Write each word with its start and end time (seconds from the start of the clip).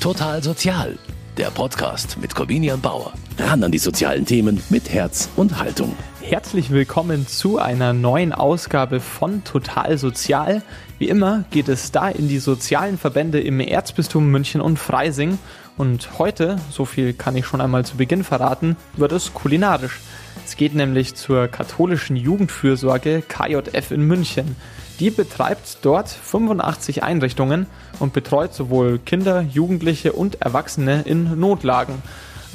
Total 0.00 0.42
Sozial, 0.42 0.98
der 1.36 1.50
Podcast 1.50 2.18
mit 2.20 2.34
Corvinian 2.34 2.80
Bauer. 2.80 3.12
Ran 3.38 3.64
an 3.64 3.72
die 3.72 3.78
sozialen 3.78 4.24
Themen 4.24 4.62
mit 4.70 4.90
Herz 4.90 5.28
und 5.34 5.58
Haltung. 5.58 5.96
Herzlich 6.20 6.70
willkommen 6.70 7.26
zu 7.26 7.58
einer 7.58 7.92
neuen 7.92 8.32
Ausgabe 8.32 9.00
von 9.00 9.42
Total 9.42 9.98
Sozial. 9.98 10.62
Wie 10.98 11.08
immer 11.08 11.44
geht 11.50 11.68
es 11.68 11.90
da 11.90 12.08
in 12.08 12.28
die 12.28 12.38
sozialen 12.38 12.98
Verbände 12.98 13.40
im 13.40 13.58
Erzbistum 13.58 14.30
München 14.30 14.60
und 14.60 14.78
Freising. 14.78 15.38
Und 15.76 16.18
heute, 16.18 16.56
so 16.70 16.84
viel 16.84 17.12
kann 17.12 17.34
ich 17.34 17.46
schon 17.46 17.60
einmal 17.60 17.84
zu 17.84 17.96
Beginn 17.96 18.22
verraten, 18.22 18.76
wird 18.96 19.12
es 19.12 19.34
kulinarisch. 19.34 20.00
Es 20.44 20.56
geht 20.56 20.74
nämlich 20.74 21.16
zur 21.16 21.48
katholischen 21.48 22.16
Jugendfürsorge 22.16 23.22
KJF 23.26 23.90
in 23.90 24.02
München. 24.02 24.56
Die 24.98 25.10
betreibt 25.10 25.78
dort 25.82 26.08
85 26.08 27.02
Einrichtungen 27.02 27.66
und 27.98 28.14
betreut 28.14 28.54
sowohl 28.54 28.98
Kinder, 28.98 29.42
Jugendliche 29.42 30.12
und 30.12 30.40
Erwachsene 30.40 31.02
in 31.02 31.38
Notlagen. 31.38 32.02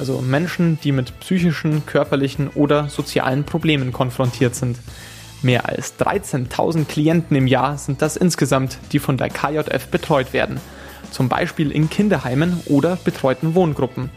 Also 0.00 0.20
Menschen, 0.20 0.78
die 0.82 0.90
mit 0.90 1.20
psychischen, 1.20 1.86
körperlichen 1.86 2.48
oder 2.48 2.88
sozialen 2.88 3.44
Problemen 3.44 3.92
konfrontiert 3.92 4.56
sind. 4.56 4.78
Mehr 5.42 5.68
als 5.68 5.98
13.000 6.00 6.86
Klienten 6.86 7.36
im 7.36 7.46
Jahr 7.46 7.78
sind 7.78 8.02
das 8.02 8.16
insgesamt, 8.16 8.78
die 8.90 8.98
von 8.98 9.16
der 9.16 9.28
KJF 9.28 9.88
betreut 9.88 10.32
werden. 10.32 10.60
Zum 11.12 11.28
Beispiel 11.28 11.70
in 11.70 11.90
Kinderheimen 11.90 12.60
oder 12.66 12.96
betreuten 12.96 13.54
Wohngruppen. 13.54 14.10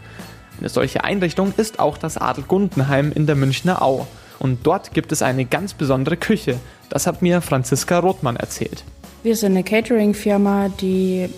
Eine 0.58 0.68
solche 0.68 1.04
Einrichtung 1.04 1.52
ist 1.56 1.78
auch 1.78 1.98
das 1.98 2.16
Adel 2.16 2.44
Gundenheim 2.44 3.12
in 3.12 3.26
der 3.26 3.36
Münchner 3.36 3.82
Au. 3.82 4.06
Und 4.38 4.66
dort 4.66 4.92
gibt 4.92 5.12
es 5.12 5.22
eine 5.22 5.44
ganz 5.44 5.74
besondere 5.74 6.16
Küche. 6.16 6.58
Das 6.90 7.06
hat 7.06 7.22
mir 7.22 7.40
Franziska 7.40 7.98
Rothmann 7.98 8.36
erzählt. 8.36 8.84
Wir 9.22 9.36
sind 9.36 9.52
eine 9.52 9.64
Catering-Firma, 9.64 10.68
die 10.80 11.28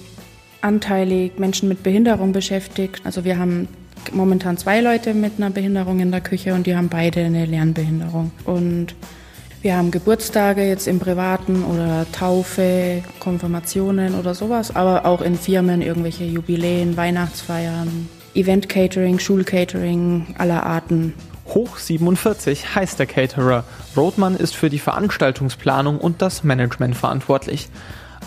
anteilig 0.61 1.39
Menschen 1.39 1.69
mit 1.69 1.83
Behinderung 1.83 2.33
beschäftigt. 2.33 3.01
Also 3.05 3.25
wir 3.25 3.39
haben 3.39 3.69
momentan 4.13 4.57
zwei 4.57 4.81
Leute 4.81 5.15
mit 5.15 5.35
einer 5.39 5.51
Behinderung 5.51 6.01
in 6.01 6.11
der 6.11 6.21
Küche 6.21 6.55
und 6.55 6.67
die 6.67 6.77
haben 6.77 6.89
beide 6.89 7.21
eine 7.25 7.47
Lernbehinderung. 7.47 8.31
Und 8.45 8.95
wir 9.61 9.77
haben 9.77 9.91
Geburtstage 9.91 10.69
jetzt 10.69 10.87
im 10.87 11.01
Privaten 11.01 11.65
oder 11.65 12.07
Taufe, 12.13 13.03
Konfirmationen 13.19 14.15
oder 14.15 14.35
sowas, 14.35 14.75
aber 14.75 15.05
auch 15.05 15.21
in 15.21 15.37
Firmen 15.37 15.83
irgendwelche 15.83 16.25
Jubiläen, 16.25 16.97
Weihnachtsfeiern, 16.97 18.09
Event-Catering, 18.35 19.19
Schulcatering 19.19 20.35
aller 20.39 20.65
Arten. 20.65 21.15
Hoch 21.49 21.79
47 21.79 22.75
heißt 22.75 22.99
der 22.99 23.07
Caterer. 23.07 23.65
Rothmann 23.97 24.37
ist 24.37 24.55
für 24.55 24.71
die 24.71 24.79
Veranstaltungsplanung 24.79 25.99
und 25.99 26.23
das 26.23 26.45
Management 26.45 26.97
verantwortlich. 26.97 27.69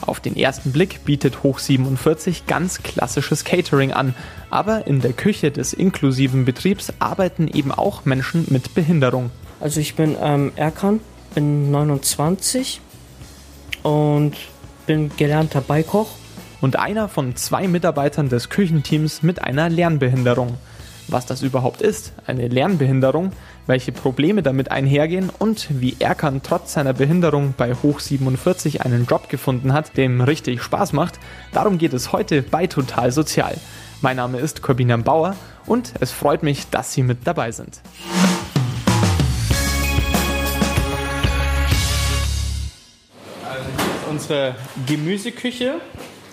Auf 0.02 0.19
den 0.19 0.36
ersten 0.36 0.72
Blick 0.72 1.05
bietet 1.05 1.44
Hoch 1.44 1.59
47 1.59 2.47
ganz 2.47 2.81
klassisches 2.81 3.44
Catering 3.44 3.91
an, 3.94 4.16
aber 4.50 4.88
in 4.88 5.00
der 5.00 5.13
Küche 5.13 5.52
des 5.52 5.73
inklusiven 5.73 6.45
Betriebs 6.45 6.91
arbeiten 7.00 7.47
eben 7.47 7.72
auch 7.72 8.05
Menschen 8.05 8.45
mit 8.50 8.73
Behinderung. 8.73 9.30
Also 9.59 9.80
ich 9.80 9.95
bin 9.95 10.16
ähm, 10.19 10.52
Erkan, 10.56 11.02
bin 11.35 11.69
29 11.69 12.81
und 13.83 14.35
bin 14.88 15.11
gelernter 15.16 15.61
Beikoch. 15.61 16.09
Und 16.61 16.78
einer 16.78 17.09
von 17.09 17.35
zwei 17.35 17.67
Mitarbeitern 17.67 18.30
des 18.30 18.50
Küchenteams 18.50 19.23
mit 19.23 19.41
einer 19.41 19.67
Lernbehinderung 19.67 20.58
was 21.12 21.26
das 21.26 21.42
überhaupt 21.42 21.81
ist, 21.81 22.14
eine 22.26 22.48
Lernbehinderung, 22.48 23.34
welche 23.67 23.92
Probleme 23.92 24.42
damit 24.42 24.72
einhergehen 24.72 25.30
und 25.38 25.68
wie 25.70 25.98
Erkan 26.00 26.42
trotz 26.42 26.73
seiner 26.73 26.94
Behinderung 26.94 27.53
bei 27.58 27.73
Hoch 27.73 28.00
47 28.00 28.81
einen 28.81 29.06
Job 29.06 29.30
gefunden 29.30 29.73
hat, 29.73 29.98
der 29.98 30.06
ihm 30.06 30.22
richtig 30.22 30.64
Spaß 30.64 30.94
macht. 30.94 31.20
Darum 31.52 31.78
geht 31.78 31.94
es 31.94 32.14
heute 32.14 32.42
bei 32.42 32.68
Total 32.68 33.12
Sozial. 33.12 33.56
Mein 34.02 34.18
Name 34.18 34.40
ist 34.40 34.62
Corbina 34.62 34.98
Bauer 34.98 35.36
und 35.66 35.94
es 36.00 36.12
freut 36.12 36.44
mich, 36.44 36.70
dass 36.70 36.94
Sie 36.94 37.03
mit 37.03 37.28
dabei 37.28 37.52
sind. 37.52 37.81
Also 43.47 44.09
unsere 44.09 44.56
Gemüseküche. 44.88 45.75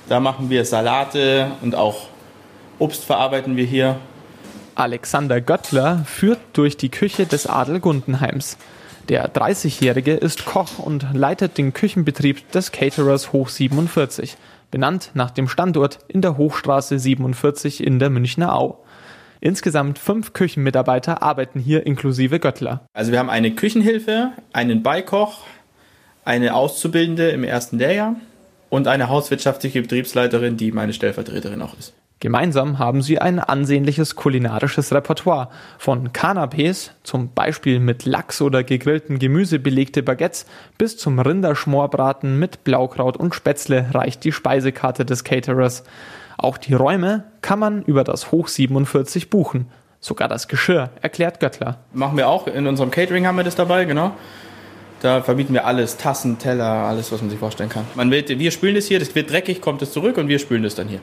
Da 0.09 0.21
machen 0.21 0.49
wir 0.49 0.65
Salate 0.65 1.51
und 1.61 1.75
auch 1.75 2.07
Obst 2.79 3.05
verarbeiten 3.05 3.57
wir 3.57 3.65
hier. 3.65 3.97
Alexander 4.79 5.41
Göttler 5.41 6.05
führt 6.05 6.39
durch 6.53 6.77
die 6.77 6.89
Küche 6.89 7.27
des 7.27 7.49
Adel 7.49 7.81
Gundenheims. 7.81 8.59
Der 9.09 9.29
30-Jährige 9.29 10.15
ist 10.15 10.47
Koch 10.47 10.79
und 10.79 11.05
leitet 11.13 11.59
den 11.59 11.73
Küchenbetrieb 11.73 12.53
des 12.53 12.71
Caterers 12.71 13.33
Hoch 13.33 13.49
47, 13.49 14.37
benannt 14.71 15.11
nach 15.15 15.33
dem 15.33 15.49
Standort 15.49 15.99
in 16.07 16.23
der 16.23 16.37
Hochstraße 16.37 16.97
47 16.97 17.85
in 17.85 17.99
der 17.99 18.09
Münchner 18.09 18.55
Au. 18.55 18.85
Insgesamt 19.41 19.99
fünf 19.99 20.33
Küchenmitarbeiter 20.33 21.25
arbeiten 21.25 21.59
hier 21.59 21.85
inklusive 21.85 22.39
Göttler. 22.39 22.87
Also 22.93 23.11
wir 23.11 23.19
haben 23.19 23.31
eine 23.31 23.51
Küchenhilfe, 23.57 24.31
einen 24.53 24.85
Beikoch, 24.85 25.41
eine 26.25 26.55
Auszubildende 26.55 27.31
im 27.31 27.43
ersten 27.43 27.79
Lehrjahr 27.79 28.15
und 28.69 28.87
eine 28.87 29.09
hauswirtschaftliche 29.09 29.83
Betriebsleiterin, 29.83 30.57
die 30.57 30.71
meine 30.71 30.93
Stellvertreterin 30.93 31.63
auch 31.63 31.77
ist. 31.77 31.95
Gemeinsam 32.21 32.81
haben 32.81 33.01
sie 33.01 33.21
ein 33.21 33.39
ansehnliches 33.39 34.17
kulinarisches 34.17 34.93
Repertoire. 34.93 35.51
Von 35.79 36.13
Canapés, 36.13 36.91
zum 37.05 37.33
Beispiel 37.33 37.79
mit 37.79 38.07
Lachs 38.07 38.43
oder 38.43 38.65
gegrillten 38.65 39.21
Gemüse 39.21 39.61
belegte 39.61 40.03
Baguettes, 40.03 40.45
bis 40.79 40.97
zum 40.97 41.21
Rinderschmorbraten 41.21 42.37
mit 42.37 42.65
Blaukraut 42.65 43.17
und 43.17 43.37
Spätzle 43.37 43.87
reicht 43.93 44.25
die 44.25 44.33
Speisekarte 44.33 45.05
des 45.05 45.23
Caterers. 45.23 45.85
Auch 46.39 46.59
die 46.59 46.75
Räume 46.75 47.23
kann 47.41 47.61
man 47.61 47.83
über 47.83 48.03
das 48.03 48.33
Hoch 48.33 48.49
47 48.49 49.31
buchen. 49.31 49.67
Sogar 50.01 50.27
das 50.27 50.49
Geschirr, 50.49 50.91
erklärt 51.01 51.39
Göttler. 51.39 51.79
Machen 51.93 52.17
wir 52.17 52.29
auch, 52.29 52.49
in 52.49 52.67
unserem 52.67 52.91
Catering 52.91 53.29
haben 53.29 53.37
wir 53.37 53.45
das 53.45 53.55
dabei, 53.55 53.85
genau. 53.85 54.13
Da 55.03 55.23
verbieten 55.23 55.55
wir 55.55 55.67
alles, 55.67 55.97
Tassen, 55.97 56.39
Teller, 56.39 56.65
alles, 56.65 57.13
was 57.13 57.21
man 57.21 57.31
sich 57.31 57.39
vorstellen 57.39 57.69
kann. 57.69 57.85
Man 57.95 58.11
will, 58.11 58.25
wir 58.27 58.51
spülen 58.51 58.75
das 58.75 58.87
hier, 58.87 58.99
das 58.99 59.15
wird 59.15 59.31
dreckig, 59.31 59.61
kommt 59.61 59.83
es 59.83 59.93
zurück 59.93 60.17
und 60.17 60.27
wir 60.27 60.41
spülen 60.41 60.65
das 60.65 60.75
dann 60.75 60.89
hier. 60.89 61.01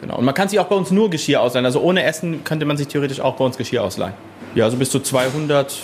Genau. 0.00 0.16
Und 0.18 0.24
man 0.24 0.34
kann 0.34 0.48
sich 0.48 0.60
auch 0.60 0.66
bei 0.66 0.76
uns 0.76 0.90
nur 0.90 1.10
Geschirr 1.10 1.40
ausleihen. 1.40 1.66
Also 1.66 1.80
ohne 1.80 2.04
Essen 2.04 2.44
könnte 2.44 2.66
man 2.66 2.76
sich 2.76 2.88
theoretisch 2.88 3.20
auch 3.20 3.36
bei 3.36 3.44
uns 3.44 3.56
Geschirr 3.56 3.82
ausleihen. 3.82 4.14
Ja, 4.54 4.64
also 4.64 4.76
bis 4.76 4.90
zu 4.90 5.00
200 5.00 5.74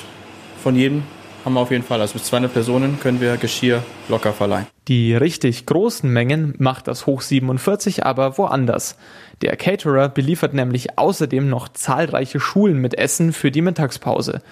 von 0.62 0.76
jedem 0.76 1.02
haben 1.44 1.54
wir 1.54 1.60
auf 1.60 1.70
jeden 1.70 1.84
Fall. 1.84 2.00
Also 2.00 2.14
bis 2.14 2.24
200 2.24 2.53
Personen 2.53 2.98
können 3.00 3.20
wir 3.20 3.36
Geschirr 3.36 3.82
locker 4.08 4.32
verleihen. 4.32 4.66
Die 4.88 5.14
richtig 5.14 5.66
großen 5.66 6.10
Mengen 6.10 6.54
macht 6.58 6.88
das 6.88 7.06
Hoch 7.06 7.20
47 7.20 8.04
aber 8.04 8.38
woanders. 8.38 8.97
Der 9.42 9.56
Caterer 9.56 10.08
beliefert 10.08 10.54
nämlich 10.54 10.98
außerdem 10.98 11.48
noch 11.48 11.69
zahlreiche 11.69 12.41
Schulen 12.41 12.78
mit 12.78 12.97
Essen 12.97 13.32
für 13.32 13.50
die 13.50 13.62
Mittagspause. 13.62 14.42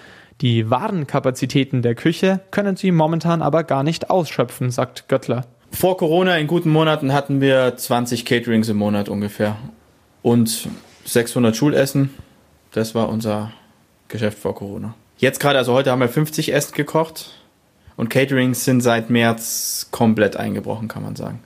Die 0.40 0.70
Warenkapazitäten 0.70 1.82
der 1.82 1.94
Küche 1.94 2.40
können 2.50 2.76
sie 2.76 2.90
momentan 2.90 3.42
aber 3.42 3.64
gar 3.64 3.82
nicht 3.82 4.10
ausschöpfen, 4.10 4.70
sagt 4.70 5.08
Göttler. 5.08 5.46
Vor 5.72 5.96
Corona 5.96 6.36
in 6.38 6.46
guten 6.46 6.70
Monaten 6.70 7.12
hatten 7.12 7.40
wir 7.40 7.76
20 7.76 8.24
Caterings 8.24 8.68
im 8.68 8.76
Monat 8.76 9.08
ungefähr 9.08 9.56
und 10.22 10.68
600 11.04 11.56
Schulessen. 11.56 12.10
Das 12.70 12.94
war 12.94 13.08
unser 13.08 13.52
Geschäft 14.08 14.38
vor 14.38 14.54
Corona. 14.54 14.94
Jetzt 15.18 15.40
gerade, 15.40 15.58
also 15.58 15.72
heute 15.72 15.90
haben 15.90 16.00
wir 16.00 16.08
50 16.08 16.52
Essen 16.52 16.74
gekocht 16.74 17.32
und 17.96 18.10
Caterings 18.10 18.64
sind 18.64 18.80
seit 18.80 19.10
März 19.10 19.88
komplett 19.90 20.36
eingebrochen, 20.36 20.88
kann 20.88 21.02
man 21.02 21.16
sagen. 21.16 21.40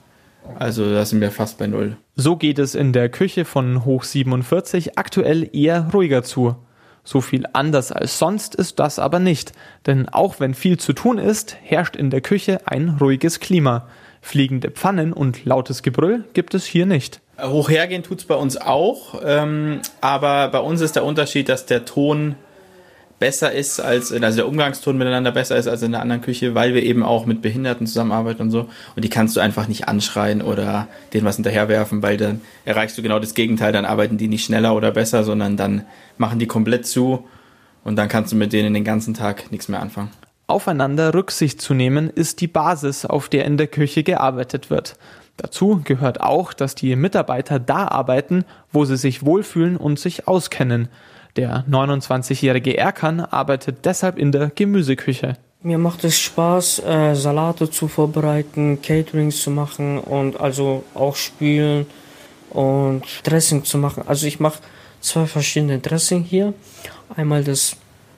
Also 0.59 0.91
da 0.91 1.03
sind 1.05 1.21
wir 1.21 1.31
fast 1.31 1.57
bei 1.57 1.67
Null. 1.67 1.97
So 2.15 2.35
geht 2.35 2.59
es 2.59 2.75
in 2.75 2.93
der 2.93 3.09
Küche 3.09 3.45
von 3.45 3.85
Hoch 3.85 4.03
47 4.03 4.97
aktuell 4.97 5.49
eher 5.53 5.89
ruhiger 5.93 6.23
zu. 6.23 6.55
So 7.03 7.21
viel 7.21 7.45
anders 7.53 7.91
als 7.91 8.19
sonst 8.19 8.55
ist 8.55 8.79
das 8.79 8.99
aber 8.99 9.19
nicht, 9.19 9.53
denn 9.85 10.09
auch 10.09 10.39
wenn 10.39 10.53
viel 10.53 10.77
zu 10.77 10.93
tun 10.93 11.17
ist, 11.17 11.55
herrscht 11.63 11.95
in 11.95 12.09
der 12.09 12.21
Küche 12.21 12.61
ein 12.65 12.97
ruhiges 12.99 13.39
Klima. 13.39 13.87
Fliegende 14.21 14.71
Pfannen 14.71 15.13
und 15.13 15.45
lautes 15.45 15.83
Gebrüll 15.83 16.25
gibt 16.33 16.53
es 16.53 16.65
hier 16.65 16.85
nicht. 16.85 17.21
Hochhergehen 17.41 18.03
tut 18.03 18.19
es 18.19 18.25
bei 18.25 18.35
uns 18.35 18.57
auch, 18.57 19.21
ähm, 19.23 19.81
aber 20.01 20.49
bei 20.49 20.59
uns 20.59 20.81
ist 20.81 20.95
der 20.95 21.03
Unterschied, 21.03 21.49
dass 21.49 21.65
der 21.65 21.85
Ton 21.85 22.35
besser 23.19 23.51
ist 23.51 23.79
als, 23.79 24.11
also 24.11 24.35
der 24.35 24.47
Umgangston 24.47 24.97
miteinander 24.97 25.31
besser 25.31 25.57
ist 25.57 25.67
als 25.67 25.81
in 25.81 25.91
der 25.91 26.01
anderen 26.01 26.21
Küche, 26.21 26.55
weil 26.55 26.73
wir 26.73 26.83
eben 26.83 27.03
auch 27.03 27.25
mit 27.25 27.41
Behinderten 27.41 27.87
zusammenarbeiten 27.87 28.43
und 28.43 28.51
so. 28.51 28.69
Und 28.95 29.03
die 29.03 29.09
kannst 29.09 29.35
du 29.35 29.39
einfach 29.39 29.67
nicht 29.67 29.87
anschreien 29.87 30.41
oder 30.41 30.87
denen 31.13 31.25
was 31.25 31.35
hinterherwerfen, 31.35 32.03
weil 32.03 32.17
dann 32.17 32.41
erreichst 32.65 32.97
du 32.97 33.01
genau 33.01 33.19
das 33.19 33.33
Gegenteil. 33.33 33.71
Dann 33.71 33.85
arbeiten 33.85 34.17
die 34.17 34.27
nicht 34.27 34.45
schneller 34.45 34.75
oder 34.75 34.91
besser, 34.91 35.23
sondern 35.23 35.57
dann 35.57 35.83
machen 36.17 36.39
die 36.39 36.47
komplett 36.47 36.85
zu 36.85 37.25
und 37.83 37.95
dann 37.95 38.07
kannst 38.07 38.31
du 38.31 38.35
mit 38.35 38.53
denen 38.53 38.73
den 38.73 38.83
ganzen 38.83 39.13
Tag 39.13 39.51
nichts 39.51 39.67
mehr 39.67 39.79
anfangen. 39.79 40.11
Aufeinander 40.49 41.13
Rücksicht 41.13 41.59
zu 41.59 41.73
nehmen 41.73 42.09
ist 42.09 42.39
die 42.39 42.47
Basis, 42.47 43.05
auf 43.05 43.27
der 43.27 43.43
in 43.43 43.57
der 43.57 43.67
Küche 43.67 44.03
gearbeitet 44.03 44.69
wird. 44.69 44.95
Dazu 45.35 45.81
gehört 45.83 46.21
auch, 46.21 46.53
dass 46.53 46.73
die 46.73 46.95
Mitarbeiter 46.95 47.59
da 47.59 47.89
arbeiten, 47.89 48.45
wo 48.71 48.85
sie 48.85 48.95
sich 48.95 49.25
wohlfühlen 49.25 49.75
und 49.75 49.99
sich 49.99 50.25
auskennen. 50.25 50.87
Der 51.35 51.65
29-jährige 51.69 52.77
Erkan 52.77 53.19
arbeitet 53.19 53.83
deshalb 53.83 54.17
in 54.17 54.31
der 54.31 54.49
Gemüseküche. 54.49 55.35
Mir 55.63 55.77
macht 55.77 56.05
es 56.05 56.17
Spaß, 56.17 56.79
äh, 56.79 57.13
Salate 57.13 57.69
zu 57.69 57.89
vorbereiten, 57.89 58.81
Caterings 58.81 59.41
zu 59.41 59.51
machen 59.51 59.99
und 59.99 60.39
also 60.39 60.85
auch 60.93 61.17
spülen 61.17 61.87
und 62.51 63.03
Dressing 63.23 63.65
zu 63.65 63.77
machen. 63.77 64.03
Also 64.07 64.25
ich 64.25 64.39
mache 64.39 64.59
zwei 65.01 65.25
verschiedene 65.25 65.79
Dressing 65.79 66.23
hier. 66.23 66.53
Einmal 67.15 67.43
das 67.43 67.75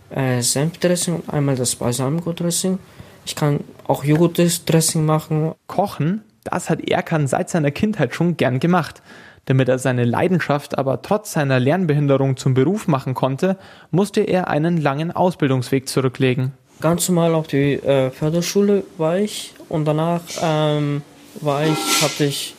äh, 0.09 0.41
Senfdressing 0.41 1.15
und 1.15 1.29
einmal 1.29 1.55
das 1.55 1.75
Balsamico-Dressing. 1.75 2.79
Ich 3.25 3.35
kann 3.35 3.61
auch 3.87 4.03
Joghurt-Dressing 4.03 5.05
machen. 5.05 5.53
Kochen, 5.67 6.23
das 6.43 6.69
hat 6.69 6.81
Erkan 6.89 7.27
seit 7.27 7.49
seiner 7.49 7.71
Kindheit 7.71 8.15
schon 8.15 8.37
gern 8.37 8.59
gemacht. 8.59 9.01
Damit 9.45 9.67
er 9.67 9.79
seine 9.79 10.03
Leidenschaft 10.03 10.77
aber 10.77 11.01
trotz 11.01 11.31
seiner 11.31 11.59
Lernbehinderung 11.59 12.37
zum 12.37 12.53
Beruf 12.53 12.87
machen 12.87 13.15
konnte, 13.15 13.57
musste 13.89 14.21
er 14.21 14.47
einen 14.47 14.77
langen 14.77 15.11
Ausbildungsweg 15.11 15.89
zurücklegen. 15.89 16.53
Ganz 16.81 17.09
normal 17.09 17.33
auf 17.33 17.47
die 17.47 17.73
äh, 17.73 18.11
Förderschule 18.11 18.83
war 18.97 19.17
ich 19.17 19.53
und 19.67 19.85
danach 19.85 20.21
ähm, 20.41 21.01
war 21.41 21.65
ich, 21.65 22.01
hatte 22.01 22.25
ich 22.25 22.55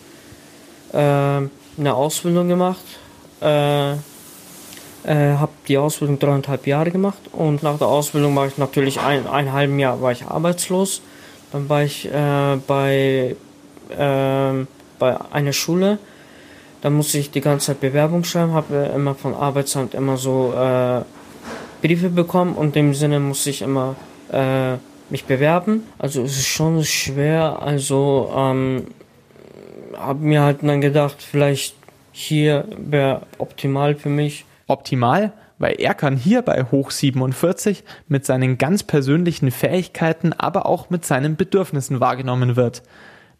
äh, 0.93 0.97
eine 0.97 1.95
Ausbildung 1.95 2.49
gemacht. 2.49 2.85
Äh, 3.41 3.95
äh, 5.05 5.35
habe 5.35 5.53
die 5.69 5.79
Ausbildung 5.79 6.19
dreieinhalb 6.19 6.67
Jahre 6.67 6.91
gemacht 6.91 7.19
und 7.33 7.63
nach 7.63 7.79
der 7.79 7.89
Ausbildung 7.89 8.35
war 8.37 8.47
ich 8.47 8.59
natürlich 8.59 9.01
ein, 9.01 9.27
ein 9.27 9.53
halben 9.53 9.79
Jahr 9.79 10.01
war 10.01 10.13
ich 10.13 10.27
arbeitslos. 10.27 11.03
Dann 11.53 11.69
war 11.69 11.83
ich 11.83 12.07
äh, 12.07 12.57
bei, 12.67 13.37
äh, 13.91 14.67
bei 14.99 15.17
einer 15.33 15.53
Schule. 15.53 15.99
Da 16.81 16.91
musste 16.91 17.19
ich 17.19 17.31
die 17.31 17.41
ganze 17.41 17.67
Zeit 17.67 17.81
Bewerbung 17.81 18.25
schreiben, 18.25 18.53
habe 18.53 18.91
immer 18.95 19.15
von 19.15 19.35
Arbeitsamt 19.35 19.95
immer 19.95 20.17
so 20.17 20.55
äh, 20.55 21.03
Briefe 21.83 22.09
bekommen 22.09 22.55
und 22.55 22.69
in 22.69 22.73
dem 22.73 22.95
Sinne 22.95 23.21
musste 23.21 23.51
ich 23.51 23.63
immer 23.63 23.97
äh, 24.33 24.77
mich 25.11 25.25
bewerben. 25.25 25.85
Also 25.99 26.23
es 26.23 26.39
ist 26.39 26.47
schon 26.47 26.85
schwer. 26.85 27.61
Also 27.61 28.33
ähm, 28.35 28.87
habe 29.97 30.25
mir 30.25 30.43
halt 30.43 30.59
dann 30.63 30.81
gedacht, 30.81 31.17
vielleicht 31.21 31.75
hier 32.13 32.65
wäre 32.77 33.23
optimal 33.39 33.95
für 33.95 34.09
mich. 34.09 34.45
Optimal, 34.71 35.33
weil 35.59 35.75
er 35.79 35.95
kann 35.95 36.17
hier 36.17 36.43
bei 36.43 36.65
Hoch 36.65 36.91
47 36.91 37.85
mit 38.09 38.25
seinen 38.25 38.57
ganz 38.57 38.83
persönlichen 38.83 39.51
Fähigkeiten, 39.51 40.33
aber 40.33 40.67
auch 40.67 40.89
mit 40.89 41.05
seinen 41.05 41.37
Bedürfnissen 41.37 42.01
wahrgenommen 42.01 42.57
wird. 42.57 42.83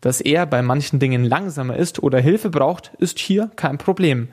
Dass 0.01 0.21
er 0.21 0.47
bei 0.47 0.63
manchen 0.63 0.99
Dingen 0.99 1.25
langsamer 1.25 1.77
ist 1.77 2.03
oder 2.03 2.19
Hilfe 2.21 2.51
braucht, 2.51 2.93
ist 2.99 3.19
hier 3.19 3.51
kein 3.57 3.79
Problem. 3.79 4.29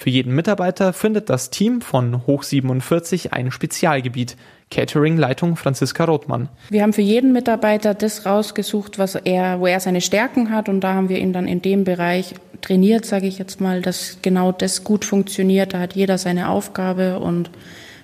Für 0.00 0.08
jeden 0.08 0.34
Mitarbeiter 0.34 0.94
findet 0.94 1.28
das 1.28 1.50
Team 1.50 1.82
von 1.82 2.26
Hoch 2.26 2.42
47 2.42 3.34
ein 3.34 3.50
Spezialgebiet. 3.50 4.34
Catering-Leitung 4.70 5.56
Franziska 5.56 6.04
Rothmann. 6.04 6.48
Wir 6.70 6.80
haben 6.80 6.94
für 6.94 7.02
jeden 7.02 7.32
Mitarbeiter 7.32 7.92
das 7.92 8.24
rausgesucht, 8.24 8.98
was 8.98 9.14
er, 9.14 9.60
wo 9.60 9.66
er 9.66 9.78
seine 9.78 10.00
Stärken 10.00 10.52
hat 10.52 10.70
und 10.70 10.80
da 10.80 10.94
haben 10.94 11.10
wir 11.10 11.18
ihn 11.18 11.34
dann 11.34 11.46
in 11.46 11.60
dem 11.60 11.84
Bereich 11.84 12.34
trainiert, 12.62 13.04
sage 13.04 13.26
ich 13.26 13.38
jetzt 13.38 13.60
mal, 13.60 13.82
dass 13.82 14.20
genau 14.22 14.52
das 14.52 14.84
gut 14.84 15.04
funktioniert. 15.04 15.74
Da 15.74 15.80
hat 15.80 15.92
jeder 15.92 16.16
seine 16.16 16.48
Aufgabe 16.48 17.18
und 17.18 17.50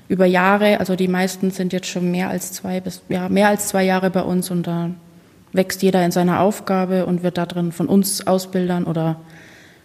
über 0.09 0.27
Jahre, 0.27 0.81
also 0.81 0.97
die 0.97 1.09
meisten 1.09 1.51
sind 1.51 1.73
jetzt 1.73 1.87
schon 1.87 2.11
mehr 2.11 2.29
als 2.29 2.53
zwei 2.53 2.79
bis 2.81 3.01
ja 3.09 3.31
mehr 3.31 3.49
als 3.49 3.69
zwei 3.69 3.85
Jahre 3.85 4.11
bei 4.11 4.23
uns 4.23 4.51
und 4.51 4.67
da 4.67 4.91
wächst 5.55 5.83
jeder 5.83 6.05
in 6.05 6.11
seiner 6.11 6.41
Aufgabe 6.41 7.07
und 7.07 7.23
wird 7.23 7.39
da 7.39 7.47
drin 7.47 7.73
von 7.73 7.89
uns 7.89 8.27
Ausbildern 8.27 8.85
oder 8.85 9.19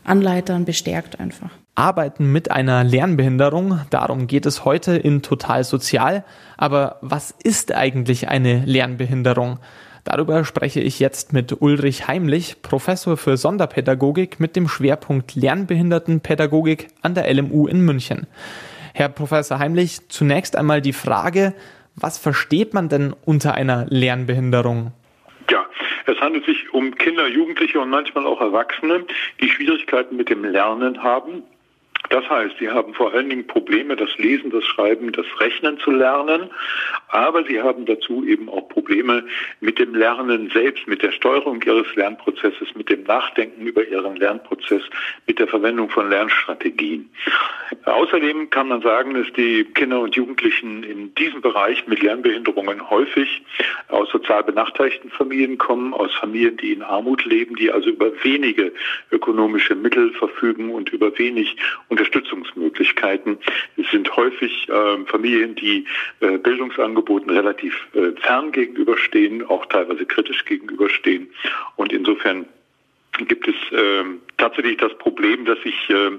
Anleitern 0.04 0.66
bestärkt 0.66 1.18
einfach. 1.22 1.52
Arbeiten 1.75 2.31
mit 2.31 2.51
einer 2.51 2.83
Lernbehinderung, 2.83 3.81
darum 3.89 4.27
geht 4.27 4.45
es 4.45 4.65
heute 4.65 4.97
in 4.97 5.21
Total 5.21 5.63
Sozial. 5.63 6.25
Aber 6.57 6.97
was 7.01 7.31
ist 7.31 7.73
eigentlich 7.73 8.27
eine 8.27 8.63
Lernbehinderung? 8.65 9.59
Darüber 10.03 10.44
spreche 10.44 10.81
ich 10.81 11.00
jetzt 11.00 11.31
mit 11.33 11.62
Ulrich 11.62 12.07
Heimlich, 12.07 12.62
Professor 12.62 13.18
für 13.18 13.38
Sonderpädagogik 13.38 14.39
mit 14.39 14.56
dem 14.56 14.68
Schwerpunkt 14.68 15.35
Lernbehindertenpädagogik 15.35 16.88
an 17.01 17.15
der 17.15 17.31
LMU 17.33 17.68
in 17.68 17.81
München. 17.81 18.27
Herr 18.94 19.09
Professor 19.09 19.59
Heimlich, 19.59 20.09
zunächst 20.09 20.56
einmal 20.56 20.81
die 20.81 20.94
Frage, 20.94 21.53
was 21.95 22.17
versteht 22.17 22.74
man 22.74 22.89
denn 22.89 23.15
unter 23.25 23.53
einer 23.53 23.85
Lernbehinderung? 23.89 24.91
Es 26.06 26.19
handelt 26.19 26.45
sich 26.45 26.74
um 26.74 26.95
Kinder, 26.95 27.27
Jugendliche 27.27 27.79
und 27.79 27.89
manchmal 27.89 28.25
auch 28.25 28.41
Erwachsene, 28.41 29.06
die 29.39 29.50
Schwierigkeiten 29.50 30.17
mit 30.17 30.29
dem 30.29 30.44
Lernen 30.44 31.01
haben. 31.03 31.44
Das 32.12 32.30
heißt, 32.30 32.56
sie 32.60 32.69
haben 32.69 32.94
vor 32.94 33.13
allen 33.13 33.30
Dingen 33.30 33.48
Probleme, 33.48 33.96
das 33.96 34.10
Lesen, 34.18 34.52
das 34.52 34.66
Schreiben, 34.66 35.13
das 35.13 35.25
Rechnen 35.40 35.80
zu 35.80 35.92
lernen, 35.92 36.50
aber 37.08 37.46
sie 37.46 37.62
haben 37.62 37.86
dazu 37.86 38.25
eben 38.25 38.50
auch 38.50 38.68
Probleme 38.68 39.25
mit 39.62 39.80
dem 39.80 39.96
Lernen 39.96 40.52
selbst, 40.54 40.88
mit 40.88 41.02
der 41.04 41.13
Steuerung 41.13 41.62
ihres 41.62 41.96
Lernprozesses, 41.96 42.75
mit 42.75 42.90
dem 42.90 43.04
Nachdenken 43.04 43.66
über 43.66 43.88
ihren 43.88 44.18
Lernprozess, 44.18 44.81
mit 45.25 45.40
der 45.40 45.48
Verwendung 45.48 45.90
von 45.90 46.10
Lernstrategien. 46.10 47.10
Außerdem 47.86 48.50
kann 48.50 48.68
man 48.68 48.81
sagen, 48.81 49.13
dass 49.13 49.31
die 49.34 49.63
Kinder 49.63 50.02
und 50.02 50.13
Jugendlichen 50.13 50.84
in 50.84 51.16
diesem 51.16 51.40
Bereich 51.40 51.88
mit 51.88 52.02
Lernbehinderungen 52.02 52.90
häufig 52.90 53.42
aus 53.88 54.10
sozial 54.10 54.44
benachteiligten 54.44 55.12
Familien 55.12 55.58
kommen, 55.58 55.94
aus 55.94 56.13
Familien, 56.16 56.58
die 56.58 56.74
in 56.74 56.84
Armut 56.84 57.24
leben, 57.24 57.56
die 57.56 57.72
also 57.72 57.90
über 57.90 58.12
wenige 58.24 58.74
ökonomische 59.12 59.75
Mittel 59.75 60.12
verfügen 60.12 60.72
und 60.72 60.90
über 60.90 61.18
wenig 61.18 61.56
Unterstützungsmöglichkeiten. 62.01 63.38
Es 63.77 63.89
sind 63.92 64.15
häufig 64.15 64.68
äh, 64.69 65.06
Familien, 65.06 65.56
die 65.56 65.86
äh, 66.19 66.38
Bildungsangeboten 66.39 67.30
relativ 67.30 67.75
äh, 67.94 68.12
fern 68.19 68.51
gegenüberstehen, 68.51 69.45
auch 69.45 69.68
teilweise 69.68 70.06
kritisch 70.06 70.44
gegenüberstehen. 70.45 71.30
Und 71.75 71.94
insofern 71.94 72.48
gibt 73.27 73.48
es 73.48 73.56
äh, 73.71 74.03
tatsächlich 74.38 74.77
das 74.77 74.98
Problem, 74.98 75.45
dass 75.45 75.62
sich 75.62 75.89
äh, 75.89 76.12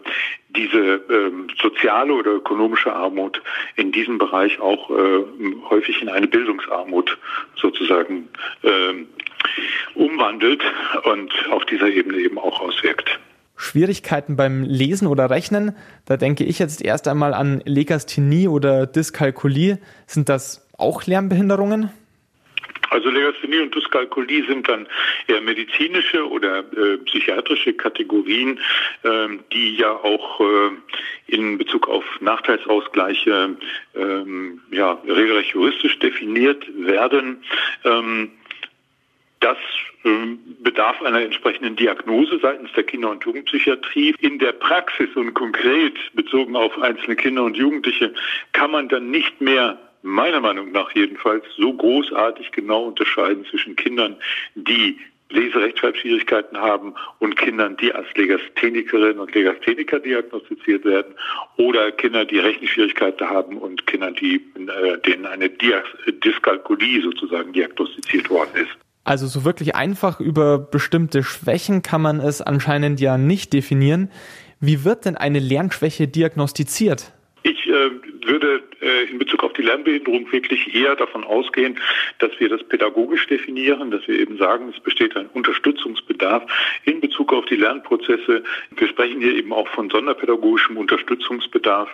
diese 0.50 0.78
äh, 0.78 1.32
soziale 1.60 2.12
oder 2.12 2.32
ökonomische 2.32 2.92
Armut 2.92 3.42
in 3.74 3.90
diesem 3.90 4.18
Bereich 4.18 4.60
auch 4.60 4.88
äh, 4.90 5.24
häufig 5.68 6.00
in 6.00 6.08
eine 6.08 6.28
Bildungsarmut 6.28 7.18
sozusagen 7.56 8.28
äh, 8.62 9.04
umwandelt 9.94 10.62
und 11.04 11.32
auf 11.50 11.64
dieser 11.64 11.88
Ebene 11.88 12.18
eben 12.18 12.38
auch 12.38 12.60
auswirkt. 12.60 13.18
Schwierigkeiten 13.62 14.36
beim 14.36 14.64
Lesen 14.64 15.06
oder 15.06 15.30
Rechnen, 15.30 15.76
da 16.06 16.16
denke 16.16 16.44
ich 16.44 16.58
jetzt 16.58 16.82
erst 16.82 17.06
einmal 17.08 17.32
an 17.32 17.62
Legasthenie 17.64 18.48
oder 18.48 18.86
Dyskalkulie. 18.86 19.78
Sind 20.06 20.28
das 20.28 20.68
auch 20.76 21.06
Lernbehinderungen? 21.06 21.90
Also 22.90 23.08
Legasthenie 23.08 23.60
und 23.60 23.74
Dyskalkulie 23.74 24.44
sind 24.46 24.68
dann 24.68 24.86
eher 25.26 25.40
medizinische 25.40 26.28
oder 26.28 26.58
äh, 26.58 26.98
psychiatrische 26.98 27.72
Kategorien, 27.72 28.60
äh, 29.02 29.28
die 29.50 29.76
ja 29.76 29.92
auch 29.92 30.40
äh, 30.40 30.70
in 31.28 31.56
Bezug 31.56 31.88
auf 31.88 32.04
Nachteilsausgleiche 32.20 33.56
ähm, 33.94 34.60
ja, 34.70 34.92
regelrecht 35.06 35.54
juristisch 35.54 35.98
definiert 36.00 36.66
werden. 36.76 37.42
Ähm, 37.84 38.32
das 39.42 39.58
ähm, 40.04 40.38
bedarf 40.60 41.00
einer 41.02 41.20
entsprechenden 41.20 41.76
Diagnose 41.76 42.38
seitens 42.40 42.72
der 42.72 42.84
Kinder- 42.84 43.10
und 43.10 43.24
Jugendpsychiatrie. 43.24 44.14
In 44.20 44.38
der 44.38 44.52
Praxis 44.52 45.08
und 45.14 45.34
konkret 45.34 45.94
bezogen 46.14 46.56
auf 46.56 46.80
einzelne 46.80 47.16
Kinder 47.16 47.44
und 47.44 47.56
Jugendliche 47.56 48.14
kann 48.52 48.70
man 48.70 48.88
dann 48.88 49.10
nicht 49.10 49.40
mehr 49.40 49.78
meiner 50.02 50.40
Meinung 50.40 50.72
nach 50.72 50.90
jedenfalls 50.94 51.44
so 51.56 51.72
großartig 51.72 52.50
genau 52.52 52.84
unterscheiden 52.84 53.44
zwischen 53.44 53.76
Kindern, 53.76 54.16
die 54.54 54.98
Leserechtschreibschwierigkeiten 55.32 56.58
haben 56.58 56.94
und 57.18 57.36
Kindern, 57.36 57.76
die 57.78 57.92
als 57.92 58.06
Legasthenikerinnen 58.14 59.18
und 59.18 59.34
Legastheniker 59.34 59.98
diagnostiziert 60.00 60.84
werden 60.84 61.14
oder 61.56 61.90
Kinder, 61.92 62.24
die 62.24 62.38
Rechenschwierigkeiten 62.38 63.28
haben 63.28 63.56
und 63.56 63.86
Kinder, 63.86 64.10
die, 64.10 64.36
äh, 64.36 64.98
denen 64.98 65.26
eine 65.26 65.48
Dyskalkulie 65.48 67.02
sozusagen 67.02 67.52
diagnostiziert 67.52 68.28
worden 68.28 68.50
ist. 68.54 68.76
Also 69.04 69.26
so 69.26 69.44
wirklich 69.44 69.74
einfach 69.74 70.20
über 70.20 70.58
bestimmte 70.58 71.22
Schwächen 71.22 71.82
kann 71.82 72.02
man 72.02 72.20
es 72.20 72.40
anscheinend 72.40 73.00
ja 73.00 73.18
nicht 73.18 73.52
definieren. 73.52 74.10
Wie 74.60 74.84
wird 74.84 75.06
denn 75.06 75.16
eine 75.16 75.40
Lernschwäche 75.40 76.06
diagnostiziert? 76.06 77.12
Ich 77.42 77.66
äh, 77.66 77.90
würde 78.26 78.62
in 78.82 79.18
Bezug 79.18 79.44
auf 79.44 79.52
die 79.52 79.62
Lernbehinderung 79.62 80.30
wirklich 80.32 80.74
eher 80.74 80.96
davon 80.96 81.24
ausgehen, 81.24 81.78
dass 82.18 82.32
wir 82.38 82.48
das 82.48 82.62
pädagogisch 82.64 83.26
definieren, 83.26 83.90
dass 83.90 84.06
wir 84.08 84.18
eben 84.18 84.36
sagen, 84.38 84.72
es 84.74 84.80
besteht 84.80 85.16
ein 85.16 85.26
Unterstützungsbedarf 85.28 86.44
in 86.84 87.00
Bezug 87.00 87.32
auf 87.32 87.44
die 87.46 87.56
Lernprozesse. 87.56 88.42
Wir 88.76 88.88
sprechen 88.88 89.20
hier 89.20 89.34
eben 89.34 89.52
auch 89.52 89.68
von 89.68 89.88
sonderpädagogischem 89.90 90.76
Unterstützungsbedarf. 90.76 91.88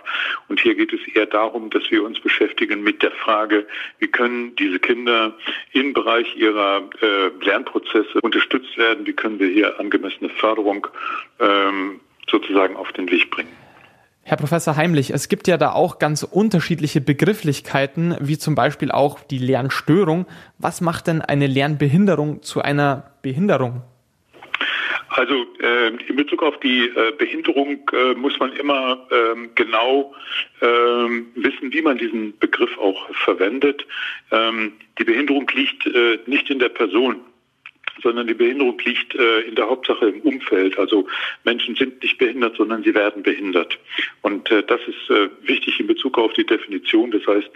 Und 0.47 0.59
hier 0.59 0.75
geht 0.75 0.93
es 0.93 0.99
eher 1.13 1.25
darum, 1.25 1.69
dass 1.69 1.89
wir 1.91 2.03
uns 2.03 2.19
beschäftigen 2.19 2.81
mit 2.81 3.03
der 3.03 3.11
Frage, 3.11 3.67
wie 3.99 4.07
können 4.07 4.55
diese 4.55 4.79
Kinder 4.79 5.35
im 5.73 5.93
Bereich 5.93 6.35
ihrer 6.35 6.89
äh, 7.01 7.45
Lernprozesse 7.45 8.19
unterstützt 8.21 8.77
werden, 8.77 9.05
wie 9.05 9.13
können 9.13 9.39
wir 9.39 9.47
hier 9.47 9.79
angemessene 9.79 10.29
Förderung 10.29 10.87
ähm, 11.39 11.99
sozusagen 12.29 12.75
auf 12.75 12.91
den 12.93 13.09
Weg 13.11 13.29
bringen. 13.31 13.68
Herr 14.29 14.37
Professor 14.37 14.75
Heimlich, 14.75 15.09
es 15.09 15.27
gibt 15.27 15.47
ja 15.47 15.57
da 15.57 15.71
auch 15.71 15.97
ganz 15.97 16.21
unterschiedliche 16.21 17.01
Begrifflichkeiten, 17.01 18.15
wie 18.19 18.37
zum 18.37 18.53
Beispiel 18.53 18.91
auch 18.91 19.21
die 19.21 19.39
Lernstörung. 19.39 20.27
Was 20.59 20.81
macht 20.81 21.07
denn 21.07 21.23
eine 21.23 21.47
Lernbehinderung 21.47 22.43
zu 22.43 22.61
einer 22.61 23.11
Behinderung? 23.23 23.81
Also 25.07 25.33
äh, 25.59 25.87
in 26.07 26.15
Bezug 26.15 26.43
auf 26.43 26.59
die 26.59 26.89
äh, 26.89 27.11
Behinderung 27.17 27.79
äh, 27.91 28.13
muss 28.13 28.37
man 28.37 28.53
immer 28.53 29.07
ähm, 29.09 29.49
genau 29.55 30.13
ähm, 30.61 31.29
wissen, 31.33 31.73
wie 31.73 31.81
man 31.81 31.97
diesen 31.97 32.37
Begriff 32.37 32.77
auch 32.77 33.09
verwendet. 33.15 33.83
Ähm, 34.31 34.73
die 34.99 35.05
Behinderung 35.05 35.49
liegt 35.55 35.87
äh, 35.87 36.19
nicht 36.27 36.51
in 36.51 36.59
der 36.59 36.69
Person, 36.69 37.21
sondern 38.01 38.27
die 38.27 38.33
Behinderung 38.33 38.79
liegt 38.83 39.15
äh, 39.15 39.41
in 39.41 39.55
der 39.55 39.69
Hauptsache 39.69 40.09
im 40.09 40.21
Umfeld. 40.21 40.77
Also 40.77 41.07
Menschen 41.43 41.75
sind 41.75 42.01
nicht 42.01 42.17
behindert, 42.17 42.57
sondern 42.57 42.83
sie 42.83 42.93
werden 42.93 43.23
behindert. 43.23 43.77
Und 44.21 44.49
äh, 44.51 44.63
das 44.63 44.79
ist 44.87 45.09
äh, 45.09 45.29
wichtig 45.41 45.79
in 45.79 45.87
Bezug 45.87 46.17
auf 46.17 46.33
die 46.33 46.45
Definition. 46.45 47.11
Das 47.11 47.25
heißt, 47.27 47.49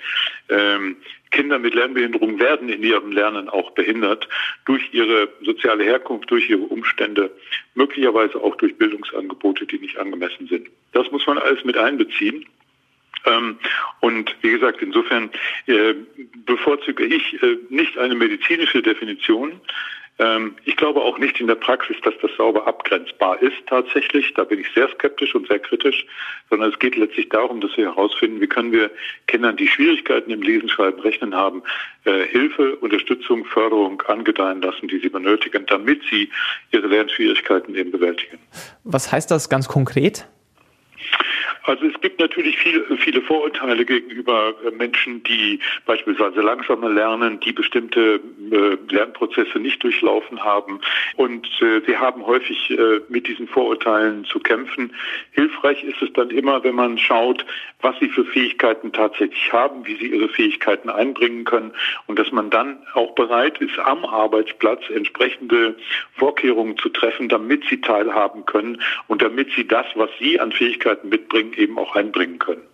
ähm, 0.49 0.97
Kinder 1.31 1.57
mit 1.57 1.73
Lernbehinderung 1.73 2.39
werden 2.39 2.69
in 2.69 2.83
ihrem 2.83 3.11
Lernen 3.11 3.49
auch 3.49 3.71
behindert 3.71 4.29
durch 4.65 4.93
ihre 4.93 5.29
soziale 5.41 5.83
Herkunft, 5.83 6.29
durch 6.29 6.49
ihre 6.49 6.61
Umstände, 6.61 7.31
möglicherweise 7.73 8.41
auch 8.41 8.55
durch 8.57 8.77
Bildungsangebote, 8.77 9.65
die 9.65 9.79
nicht 9.79 9.97
angemessen 9.97 10.47
sind. 10.47 10.69
Das 10.91 11.11
muss 11.11 11.25
man 11.25 11.39
alles 11.39 11.63
mit 11.65 11.75
einbeziehen. 11.75 12.45
Ähm, 13.25 13.57
und 14.01 14.35
wie 14.41 14.51
gesagt, 14.51 14.81
insofern 14.81 15.31
äh, 15.65 15.93
bevorzuge 16.45 17.05
ich 17.05 17.41
äh, 17.41 17.57
nicht 17.69 17.97
eine 17.97 18.15
medizinische 18.15 18.81
Definition, 18.81 19.59
ich 20.65 20.77
glaube 20.77 21.01
auch 21.01 21.17
nicht 21.17 21.39
in 21.39 21.47
der 21.47 21.55
Praxis, 21.55 21.97
dass 22.03 22.13
das 22.21 22.29
sauber 22.37 22.67
abgrenzbar 22.67 23.41
ist 23.41 23.55
tatsächlich. 23.65 24.31
Da 24.35 24.43
bin 24.43 24.59
ich 24.59 24.67
sehr 24.75 24.87
skeptisch 24.89 25.33
und 25.33 25.47
sehr 25.47 25.57
kritisch, 25.57 26.05
sondern 26.49 26.71
es 26.71 26.77
geht 26.77 26.95
letztlich 26.95 27.29
darum, 27.29 27.61
dass 27.61 27.75
wir 27.77 27.85
herausfinden, 27.85 28.39
wie 28.39 28.47
können 28.47 28.71
wir 28.71 28.91
Kindern, 29.25 29.57
die 29.57 29.67
Schwierigkeiten 29.67 30.29
im 30.29 30.43
Lesen, 30.43 30.69
Schreiben, 30.69 30.99
Rechnen 30.99 31.33
haben, 31.35 31.63
äh, 32.05 32.27
Hilfe, 32.27 32.75
Unterstützung, 32.77 33.43
Förderung 33.45 34.01
angedeihen 34.03 34.61
lassen, 34.61 34.87
die 34.87 34.99
sie 34.99 35.09
benötigen, 35.09 35.65
damit 35.65 36.01
sie 36.09 36.29
ihre 36.71 36.87
Lernschwierigkeiten 36.87 37.75
eben 37.75 37.89
bewältigen. 37.91 38.37
Was 38.83 39.11
heißt 39.11 39.31
das 39.31 39.49
ganz 39.49 39.67
konkret? 39.67 40.27
Also 41.63 41.85
es 41.85 41.99
gibt 42.01 42.19
natürlich 42.19 42.57
viele, 42.57 42.97
viele 42.97 43.21
Vorurteile 43.21 43.85
gegenüber 43.85 44.53
äh, 44.65 44.71
Menschen, 44.71 45.23
die 45.23 45.59
beispielsweise 45.85 46.41
langsamer 46.41 46.89
lernen, 46.89 47.39
die 47.39 47.53
bestimmte 47.53 48.19
Lernprozesse 48.89 49.59
nicht 49.59 49.83
durchlaufen 49.83 50.43
haben. 50.43 50.79
Und 51.15 51.47
äh, 51.61 51.81
sie 51.85 51.97
haben 51.97 52.25
häufig 52.25 52.69
äh, 52.71 53.01
mit 53.09 53.27
diesen 53.27 53.47
Vorurteilen 53.47 54.25
zu 54.25 54.39
kämpfen. 54.39 54.93
Hilfreich 55.31 55.83
ist 55.83 56.01
es 56.01 56.11
dann 56.13 56.29
immer, 56.29 56.63
wenn 56.63 56.75
man 56.75 56.97
schaut, 56.97 57.45
was 57.81 57.97
sie 57.99 58.09
für 58.09 58.25
Fähigkeiten 58.25 58.91
tatsächlich 58.91 59.51
haben, 59.51 59.85
wie 59.85 59.95
sie 59.97 60.07
ihre 60.07 60.29
Fähigkeiten 60.29 60.89
einbringen 60.89 61.43
können 61.43 61.73
und 62.07 62.17
dass 62.19 62.31
man 62.31 62.49
dann 62.49 62.77
auch 62.93 63.13
bereit 63.15 63.59
ist, 63.59 63.77
am 63.79 64.05
Arbeitsplatz 64.05 64.89
entsprechende 64.89 65.75
Vorkehrungen 66.15 66.77
zu 66.77 66.89
treffen, 66.89 67.29
damit 67.29 67.63
sie 67.69 67.81
teilhaben 67.81 68.45
können 68.45 68.81
und 69.07 69.21
damit 69.21 69.51
sie 69.55 69.67
das, 69.67 69.85
was 69.95 70.09
sie 70.19 70.39
an 70.39 70.51
Fähigkeiten 70.51 71.09
mitbringen, 71.09 71.53
eben 71.53 71.77
auch 71.77 71.95
einbringen 71.95 72.39
können. 72.39 72.72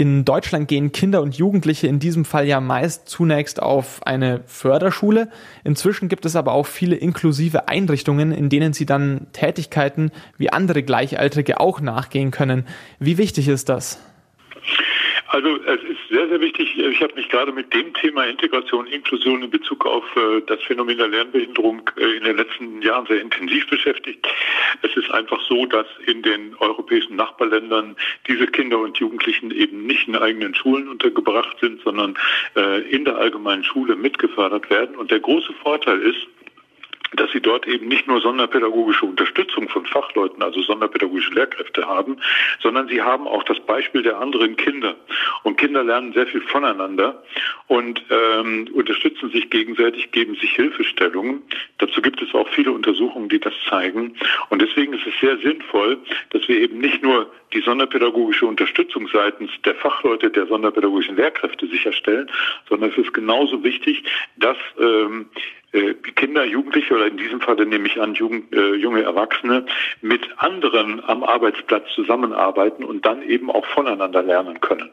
In 0.00 0.24
Deutschland 0.24 0.66
gehen 0.66 0.92
Kinder 0.92 1.20
und 1.20 1.36
Jugendliche 1.36 1.86
in 1.86 1.98
diesem 1.98 2.24
Fall 2.24 2.46
ja 2.46 2.58
meist 2.62 3.06
zunächst 3.06 3.60
auf 3.60 4.00
eine 4.06 4.40
Förderschule. 4.46 5.28
Inzwischen 5.62 6.08
gibt 6.08 6.24
es 6.24 6.36
aber 6.36 6.52
auch 6.52 6.64
viele 6.64 6.96
inklusive 6.96 7.68
Einrichtungen, 7.68 8.32
in 8.32 8.48
denen 8.48 8.72
sie 8.72 8.86
dann 8.86 9.26
Tätigkeiten 9.34 10.10
wie 10.38 10.50
andere 10.50 10.82
Gleichaltrige 10.82 11.60
auch 11.60 11.82
nachgehen 11.82 12.30
können. 12.30 12.64
Wie 12.98 13.18
wichtig 13.18 13.46
ist 13.48 13.68
das? 13.68 13.98
Also 15.32 15.62
es 15.62 15.80
ist 15.84 16.08
sehr, 16.10 16.28
sehr 16.28 16.40
wichtig. 16.40 16.76
Ich 16.76 17.00
habe 17.00 17.14
mich 17.14 17.28
gerade 17.28 17.52
mit 17.52 17.72
dem 17.72 17.94
Thema 17.94 18.24
Integration, 18.24 18.88
Inklusion 18.88 19.44
in 19.44 19.50
Bezug 19.50 19.86
auf 19.86 20.04
äh, 20.16 20.40
das 20.48 20.60
Phänomen 20.62 20.98
der 20.98 21.06
Lernbehinderung 21.06 21.88
äh, 21.98 22.16
in 22.16 22.24
den 22.24 22.36
letzten 22.36 22.82
Jahren 22.82 23.06
sehr 23.06 23.20
intensiv 23.20 23.70
beschäftigt. 23.70 24.26
Es 24.82 24.96
ist 24.96 25.08
einfach 25.12 25.40
so, 25.48 25.66
dass 25.66 25.86
in 26.06 26.22
den 26.22 26.56
europäischen 26.56 27.14
Nachbarländern 27.14 27.94
diese 28.26 28.48
Kinder 28.48 28.80
und 28.80 28.98
Jugendlichen 28.98 29.52
eben 29.52 29.86
nicht 29.86 30.08
in 30.08 30.16
eigenen 30.16 30.52
Schulen 30.52 30.88
untergebracht 30.88 31.56
sind, 31.60 31.80
sondern 31.82 32.18
äh, 32.56 32.80
in 32.90 33.04
der 33.04 33.16
allgemeinen 33.16 33.62
Schule 33.62 33.94
mitgefördert 33.94 34.68
werden. 34.68 34.96
Und 34.96 35.12
der 35.12 35.20
große 35.20 35.52
Vorteil 35.62 36.00
ist, 36.00 36.26
dass 37.16 37.30
sie 37.32 37.40
dort 37.40 37.66
eben 37.66 37.88
nicht 37.88 38.06
nur 38.06 38.20
sonderpädagogische 38.20 39.06
Unterstützung 39.06 39.68
von 39.68 39.86
Fachleuten, 39.86 40.42
also 40.42 40.62
sonderpädagogische 40.62 41.34
Lehrkräfte 41.34 41.86
haben, 41.86 42.18
sondern 42.60 42.88
sie 42.88 43.02
haben 43.02 43.26
auch 43.26 43.42
das 43.44 43.58
Beispiel 43.60 44.02
der 44.02 44.18
anderen 44.18 44.56
Kinder. 44.56 44.96
Und 45.42 45.58
Kinder 45.58 45.82
lernen 45.82 46.12
sehr 46.12 46.26
viel 46.26 46.42
voneinander 46.42 47.22
und 47.66 48.02
ähm, 48.10 48.68
unterstützen 48.72 49.30
sich 49.30 49.50
gegenseitig, 49.50 50.12
geben 50.12 50.34
sich 50.36 50.52
Hilfestellungen. 50.52 51.42
Dazu 51.78 52.00
gibt 52.02 52.22
es 52.22 52.34
auch 52.34 52.48
viele 52.50 52.72
Untersuchungen, 52.72 53.28
die 53.28 53.40
das 53.40 53.54
zeigen. 53.68 54.16
Und 54.48 54.62
deswegen 54.62 54.92
ist 54.92 55.06
es 55.06 55.14
sehr 55.20 55.38
sinnvoll, 55.38 55.98
dass 56.30 56.46
wir 56.48 56.60
eben 56.60 56.78
nicht 56.78 57.02
nur 57.02 57.30
die 57.52 57.60
sonderpädagogische 57.60 58.46
Unterstützung 58.46 59.08
seitens 59.12 59.50
der 59.64 59.74
Fachleute, 59.74 60.30
der 60.30 60.46
sonderpädagogischen 60.46 61.16
Lehrkräfte 61.16 61.66
sicherstellen, 61.66 62.30
sondern 62.68 62.90
es 62.90 62.98
ist 62.98 63.12
genauso 63.12 63.64
wichtig, 63.64 64.04
dass 64.36 64.56
ähm, 64.78 65.26
äh, 65.36 65.59
Kinder, 66.16 66.44
Jugendliche 66.44 66.94
oder 66.94 67.06
in 67.06 67.16
diesem 67.16 67.40
Fall 67.40 67.54
nehme 67.64 67.86
ich 67.86 68.00
an 68.00 68.14
Jugend, 68.14 68.52
äh, 68.52 68.74
junge 68.74 69.02
Erwachsene 69.02 69.66
mit 70.00 70.20
anderen 70.36 71.02
am 71.04 71.22
Arbeitsplatz 71.22 71.84
zusammenarbeiten 71.94 72.82
und 72.82 73.06
dann 73.06 73.22
eben 73.22 73.50
auch 73.50 73.64
voneinander 73.66 74.22
lernen 74.22 74.60
können. 74.60 74.90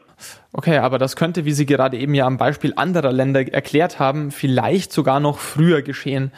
Okay, 0.52 0.78
aber 0.78 0.98
das 0.98 1.16
könnte, 1.16 1.44
wie 1.44 1.52
Sie 1.52 1.66
gerade 1.66 1.96
eben 1.96 2.14
ja 2.14 2.26
am 2.26 2.38
Beispiel 2.38 2.74
anderer 2.76 3.12
Länder 3.12 3.40
erklärt 3.52 3.98
haben, 3.98 4.30
vielleicht 4.30 4.92
sogar 4.92 5.18
noch 5.18 5.38
früher 5.38 5.82
geschehen. 5.82 6.32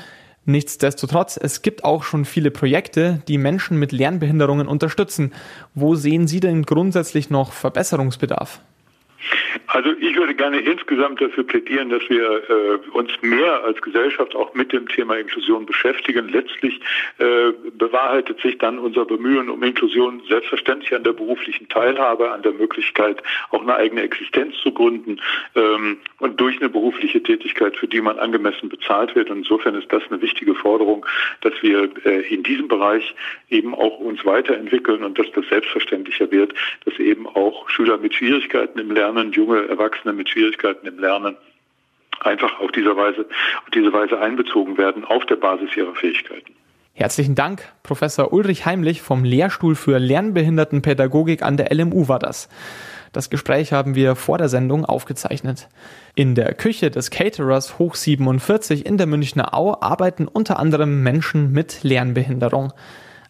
Nichtsdestotrotz, 0.46 1.38
es 1.40 1.60
gibt 1.60 1.84
auch 1.84 2.02
schon 2.02 2.24
viele 2.24 2.50
Projekte, 2.50 3.22
die 3.28 3.36
Menschen 3.36 3.78
mit 3.78 3.92
Lernbehinderungen 3.92 4.68
unterstützen. 4.68 5.32
Wo 5.74 5.94
sehen 5.94 6.26
Sie 6.26 6.40
denn 6.40 6.62
grundsätzlich 6.62 7.28
noch 7.28 7.52
Verbesserungsbedarf? 7.52 8.60
Also 9.66 9.90
ich 9.98 10.16
würde 10.16 10.34
gerne 10.34 10.60
insgesamt 10.60 11.20
dafür 11.20 11.44
plädieren, 11.44 11.90
dass 11.90 12.02
wir 12.08 12.42
äh, 12.48 12.90
uns 12.92 13.10
mehr 13.22 13.62
als 13.64 13.80
Gesellschaft 13.80 14.34
auch 14.34 14.54
mit 14.54 14.72
dem 14.72 14.88
Thema 14.88 15.16
Inklusion 15.16 15.66
beschäftigen. 15.66 16.28
Letztlich 16.28 16.80
äh, 17.18 17.52
bewahrheitet 17.72 18.40
sich 18.40 18.58
dann 18.58 18.78
unser 18.78 19.04
Bemühen 19.04 19.48
um 19.48 19.62
Inklusion 19.62 20.22
selbstverständlich 20.28 20.94
an 20.94 21.04
der 21.04 21.12
beruflichen 21.12 21.68
Teilhabe, 21.68 22.30
an 22.30 22.42
der 22.42 22.52
Möglichkeit, 22.52 23.22
auch 23.50 23.62
eine 23.62 23.74
eigene 23.74 24.02
Existenz 24.02 24.56
zu 24.62 24.72
gründen 24.72 25.20
ähm, 25.54 25.98
und 26.18 26.40
durch 26.40 26.58
eine 26.60 26.68
berufliche 26.68 27.22
Tätigkeit, 27.22 27.76
für 27.76 27.88
die 27.88 28.00
man 28.00 28.18
angemessen 28.18 28.68
bezahlt 28.68 29.14
wird. 29.14 29.30
Und 29.30 29.38
insofern 29.38 29.74
ist 29.74 29.92
das 29.92 30.02
eine 30.10 30.20
wichtige 30.20 30.54
Forderung, 30.54 31.06
dass 31.40 31.54
wir 31.62 31.90
äh, 32.04 32.20
in 32.32 32.42
diesem 32.42 32.68
Bereich 32.68 33.14
eben 33.48 33.74
auch 33.74 33.98
uns 33.98 34.24
weiterentwickeln 34.24 35.04
und 35.04 35.18
dass 35.18 35.30
das 35.32 35.46
selbstverständlicher 35.48 36.30
wird, 36.30 36.54
dass 36.84 36.98
eben 36.98 37.26
auch 37.26 37.68
Schüler 37.70 37.98
mit 37.98 38.14
Schwierigkeiten 38.14 38.78
im 38.78 38.90
Lernen, 38.90 39.32
junge 39.40 39.68
Erwachsene 39.68 40.12
mit 40.12 40.28
Schwierigkeiten 40.28 40.86
im 40.86 40.98
Lernen 40.98 41.36
einfach 42.20 42.60
auf 42.60 42.70
diese 42.72 42.96
Weise, 42.96 43.26
auf 43.62 43.70
diese 43.74 43.92
Weise 43.92 44.20
einbezogen 44.20 44.76
werden 44.76 45.04
auf 45.04 45.24
der 45.26 45.36
Basis 45.36 45.74
ihrer 45.76 45.94
Fähigkeiten. 45.94 46.54
Herzlichen 46.92 47.34
Dank, 47.34 47.62
Professor 47.82 48.32
Ulrich 48.32 48.66
Heimlich 48.66 49.00
vom 49.00 49.24
Lehrstuhl 49.24 49.74
für 49.74 49.98
Lernbehindertenpädagogik 49.98 51.42
an 51.42 51.56
der 51.56 51.72
LMU 51.72 52.08
war 52.08 52.18
das. 52.18 52.48
Das 53.12 53.30
Gespräch 53.30 53.72
haben 53.72 53.94
wir 53.94 54.16
vor 54.16 54.38
der 54.38 54.48
Sendung 54.48 54.84
aufgezeichnet. 54.84 55.68
In 56.14 56.34
der 56.34 56.52
Küche 56.54 56.90
des 56.90 57.10
Caterers 57.10 57.78
Hoch 57.78 57.94
47 57.94 58.84
in 58.84 58.98
der 58.98 59.06
Münchner 59.06 59.54
Au 59.54 59.80
arbeiten 59.80 60.28
unter 60.28 60.58
anderem 60.58 61.02
Menschen 61.02 61.52
mit 61.52 61.82
Lernbehinderung. 61.82 62.72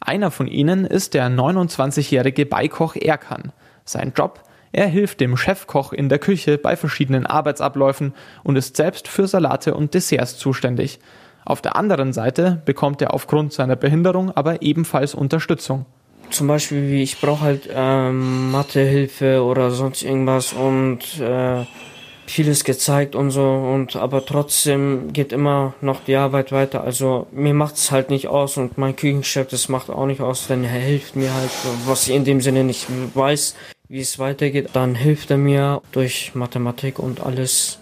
Einer 0.01 0.31
von 0.31 0.49
ihnen 0.49 0.85
ist 0.85 1.15
der 1.15 1.29
29-jährige 1.29 2.47
Beikoch 2.47 2.97
Erkan. 2.97 3.53
Sein 3.85 4.13
Job 4.17 4.43
er 4.73 4.87
hilft 4.87 5.21
dem 5.21 5.37
Chefkoch 5.37 5.93
in 5.93 6.09
der 6.09 6.19
Küche 6.19 6.57
bei 6.57 6.77
verschiedenen 6.77 7.27
Arbeitsabläufen 7.27 8.15
und 8.45 8.57
ist 8.57 8.77
selbst 8.77 9.09
für 9.09 9.27
Salate 9.27 9.75
und 9.75 9.95
Desserts 9.95 10.39
zuständig. 10.39 11.01
Auf 11.45 11.61
der 11.61 11.75
anderen 11.75 12.13
Seite 12.13 12.63
bekommt 12.65 13.03
er 13.03 13.13
aufgrund 13.13 13.53
seiner 13.53 13.77
Behinderung 13.77 14.31
aber 14.31 14.63
ebenfalls 14.63 15.15
Unterstützung. 15.15 15.87
Zum 16.31 16.47
Beispiel, 16.47 16.89
wie 16.89 17.03
ich 17.03 17.21
brauche 17.21 17.41
halt 17.41 17.69
ähm, 17.75 18.53
Mathehilfe 18.53 19.43
oder 19.43 19.73
sonst 19.73 20.05
irgendwas 20.05 20.53
und 20.53 21.19
äh, 21.19 21.65
vieles 22.27 22.63
gezeigt 22.63 23.17
und 23.17 23.33
so 23.33 23.43
und 23.43 23.97
aber 23.97 24.25
trotzdem 24.25 25.13
geht 25.13 25.33
immer 25.33 25.75
noch 25.81 26.05
die 26.05 26.15
Arbeit 26.15 26.53
weiter. 26.53 26.85
Also 26.85 27.27
mir 27.33 27.55
macht 27.55 27.75
es 27.75 27.91
halt 27.91 28.11
nicht 28.11 28.29
aus 28.29 28.57
und 28.57 28.79
mein 28.79 28.95
Küchenchef 28.95 29.49
das 29.49 29.69
macht 29.69 29.91
auch 29.91 30.07
nicht 30.07 30.21
aus, 30.21 30.47
denn 30.47 30.63
er 30.63 30.71
hilft 30.71 31.17
mir 31.17 31.35
halt, 31.35 31.51
was 31.87 32.07
ich 32.07 32.15
in 32.15 32.25
dem 32.25 32.41
Sinne 32.41 32.63
nicht 32.63 32.87
weiß 33.15 33.57
wie 33.91 34.01
es 34.01 34.21
weitergeht. 34.21 34.71
Dann 34.73 34.95
hilft 34.95 35.33
er 35.33 35.37
mir 35.37 35.83
durch 35.91 36.31
Mathematik 36.35 37.01
und 37.01 37.21
alles. 37.21 37.81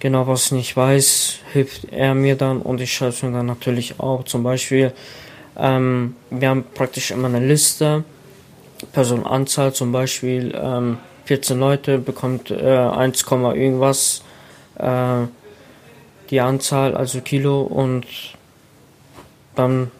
Genau, 0.00 0.26
was 0.26 0.46
ich 0.46 0.52
nicht 0.52 0.76
weiß, 0.76 1.38
hilft 1.52 1.92
er 1.92 2.16
mir 2.16 2.34
dann 2.34 2.60
und 2.60 2.80
ich 2.80 2.92
schreibe 2.92 3.10
es 3.10 3.22
mir 3.22 3.30
dann 3.30 3.46
natürlich 3.46 4.00
auch. 4.00 4.24
Zum 4.24 4.42
Beispiel, 4.42 4.92
ähm, 5.56 6.16
wir 6.30 6.48
haben 6.48 6.64
praktisch 6.74 7.12
immer 7.12 7.28
eine 7.28 7.38
Liste, 7.38 8.02
Personenanzahl 8.92 9.72
zum 9.72 9.92
Beispiel, 9.92 10.58
ähm, 10.60 10.98
14 11.26 11.56
Leute 11.56 11.98
bekommt 11.98 12.50
äh, 12.50 12.76
1, 12.76 13.24
irgendwas 13.30 14.24
äh, 14.80 15.26
die 16.30 16.40
Anzahl, 16.40 16.96
also 16.96 17.20
Kilo 17.20 17.62
und 17.62 18.06
dann 19.54 19.92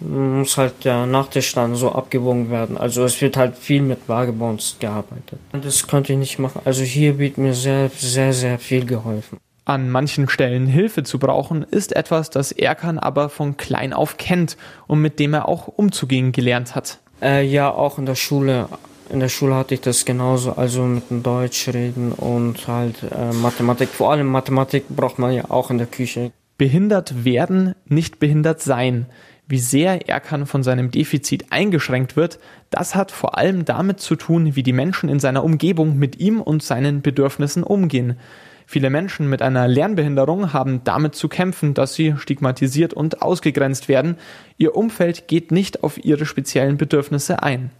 muss 0.00 0.56
halt 0.56 0.84
der 0.84 1.06
Nachtisch 1.06 1.52
dann 1.54 1.74
so 1.74 1.92
abgewogen 1.92 2.50
werden. 2.50 2.76
Also 2.76 3.04
es 3.04 3.20
wird 3.20 3.36
halt 3.36 3.56
viel 3.56 3.82
mit 3.82 4.08
uns 4.08 4.76
gearbeitet. 4.78 5.38
Das 5.52 5.86
konnte 5.86 6.12
ich 6.12 6.18
nicht 6.18 6.38
machen. 6.38 6.60
Also 6.64 6.82
hier 6.82 7.18
wird 7.18 7.38
mir 7.38 7.54
sehr, 7.54 7.90
sehr, 7.90 8.32
sehr 8.32 8.58
viel 8.58 8.84
geholfen. 8.84 9.38
An 9.64 9.90
manchen 9.90 10.28
Stellen 10.28 10.66
Hilfe 10.66 11.02
zu 11.02 11.18
brauchen, 11.18 11.64
ist 11.64 11.96
etwas, 11.96 12.30
das 12.30 12.52
Erkan 12.52 13.00
aber 13.00 13.28
von 13.28 13.56
klein 13.56 13.92
auf 13.92 14.16
kennt 14.16 14.56
und 14.86 15.00
mit 15.00 15.18
dem 15.18 15.34
er 15.34 15.48
auch 15.48 15.66
umzugehen 15.66 16.30
gelernt 16.30 16.76
hat. 16.76 17.00
Äh, 17.20 17.44
ja, 17.44 17.70
auch 17.70 17.98
in 17.98 18.06
der 18.06 18.14
Schule. 18.14 18.68
In 19.10 19.20
der 19.20 19.28
Schule 19.28 19.54
hatte 19.54 19.74
ich 19.74 19.80
das 19.80 20.04
genauso, 20.04 20.52
also 20.52 20.82
mit 20.82 21.10
dem 21.10 21.22
Deutsch 21.22 21.68
reden 21.68 22.12
und 22.12 22.68
halt 22.68 23.02
äh, 23.02 23.32
Mathematik. 23.32 23.88
Vor 23.88 24.12
allem 24.12 24.26
Mathematik 24.26 24.88
braucht 24.88 25.18
man 25.18 25.32
ja 25.32 25.50
auch 25.50 25.70
in 25.70 25.78
der 25.78 25.86
Küche. 25.86 26.32
Behindert 26.58 27.24
werden, 27.24 27.74
nicht 27.86 28.18
behindert 28.18 28.62
sein. 28.62 29.06
Wie 29.48 29.58
sehr 29.58 30.08
Erkan 30.08 30.46
von 30.46 30.64
seinem 30.64 30.90
Defizit 30.90 31.46
eingeschränkt 31.50 32.16
wird, 32.16 32.40
das 32.70 32.96
hat 32.96 33.12
vor 33.12 33.38
allem 33.38 33.64
damit 33.64 34.00
zu 34.00 34.16
tun, 34.16 34.56
wie 34.56 34.64
die 34.64 34.72
Menschen 34.72 35.08
in 35.08 35.20
seiner 35.20 35.44
Umgebung 35.44 35.96
mit 35.96 36.18
ihm 36.18 36.40
und 36.40 36.64
seinen 36.64 37.00
Bedürfnissen 37.00 37.62
umgehen. 37.62 38.18
Viele 38.66 38.90
Menschen 38.90 39.30
mit 39.30 39.42
einer 39.42 39.68
Lernbehinderung 39.68 40.52
haben 40.52 40.82
damit 40.82 41.14
zu 41.14 41.28
kämpfen, 41.28 41.74
dass 41.74 41.94
sie 41.94 42.14
stigmatisiert 42.18 42.92
und 42.92 43.22
ausgegrenzt 43.22 43.88
werden. 43.88 44.16
Ihr 44.58 44.74
Umfeld 44.74 45.28
geht 45.28 45.52
nicht 45.52 45.84
auf 45.84 46.04
ihre 46.04 46.26
speziellen 46.26 46.76
Bedürfnisse 46.76 47.44
ein. 47.44 47.70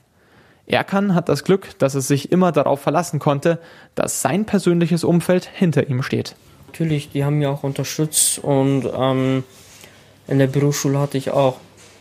Erkan 0.67 1.17
hat 1.17 1.29
das 1.29 1.43
Glück, 1.43 1.77
dass 1.81 1.97
es 1.97 2.07
sich 2.07 2.31
immer 2.31 2.53
darauf 2.53 2.81
verlassen 2.81 3.19
konnte, 3.19 3.59
dass 3.97 4.23
sein 4.23 4.47
persönliches 4.47 5.03
Umfeld 5.03 5.49
hinter 5.53 5.89
ihm 5.89 6.05
steht. 6.05 6.37
Natürlich, 6.69 7.11
die 7.11 7.25
haben 7.25 7.39
mich 7.39 7.49
auch 7.49 7.65
unterstützt 7.65 8.39
und 8.39 8.89
ähm, 8.97 9.43
in 10.29 10.39
der 10.39 10.47
Berufsschule 10.47 10.99
hatte 10.99 11.19
ich 11.19 11.31
auch 11.31 11.57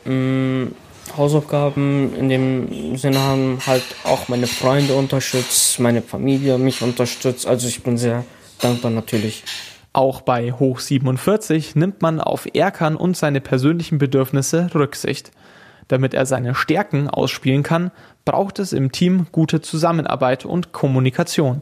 ähm, 0.05 0.73
Hausaufgaben. 1.15 2.15
In 2.15 2.29
dem 2.29 2.97
Sinne 2.97 3.19
haben 3.19 3.59
halt 3.65 3.83
auch 4.03 4.27
meine 4.27 4.47
Freunde 4.47 4.95
unterstützt, 4.95 5.79
meine 5.79 6.01
Familie 6.01 6.57
mich 6.57 6.81
unterstützt. 6.81 7.47
Also 7.47 7.67
ich 7.67 7.83
bin 7.83 7.97
sehr 7.97 8.25
dankbar 8.59 8.91
natürlich. 8.91 9.43
Auch 9.93 10.21
bei 10.21 10.51
Hoch 10.51 10.79
47 10.79 11.75
nimmt 11.75 12.01
man 12.01 12.19
auf 12.19 12.47
Erkan 12.53 12.97
und 12.97 13.15
seine 13.15 13.39
persönlichen 13.39 13.97
Bedürfnisse 13.97 14.69
Rücksicht. 14.75 15.31
Damit 15.87 16.13
er 16.13 16.25
seine 16.25 16.55
Stärken 16.55 17.09
ausspielen 17.09 17.63
kann, 17.63 17.91
braucht 18.25 18.59
es 18.59 18.73
im 18.73 18.91
Team 18.91 19.27
gute 19.31 19.61
Zusammenarbeit 19.61 20.43
und 20.43 20.73
Kommunikation. 20.73 21.61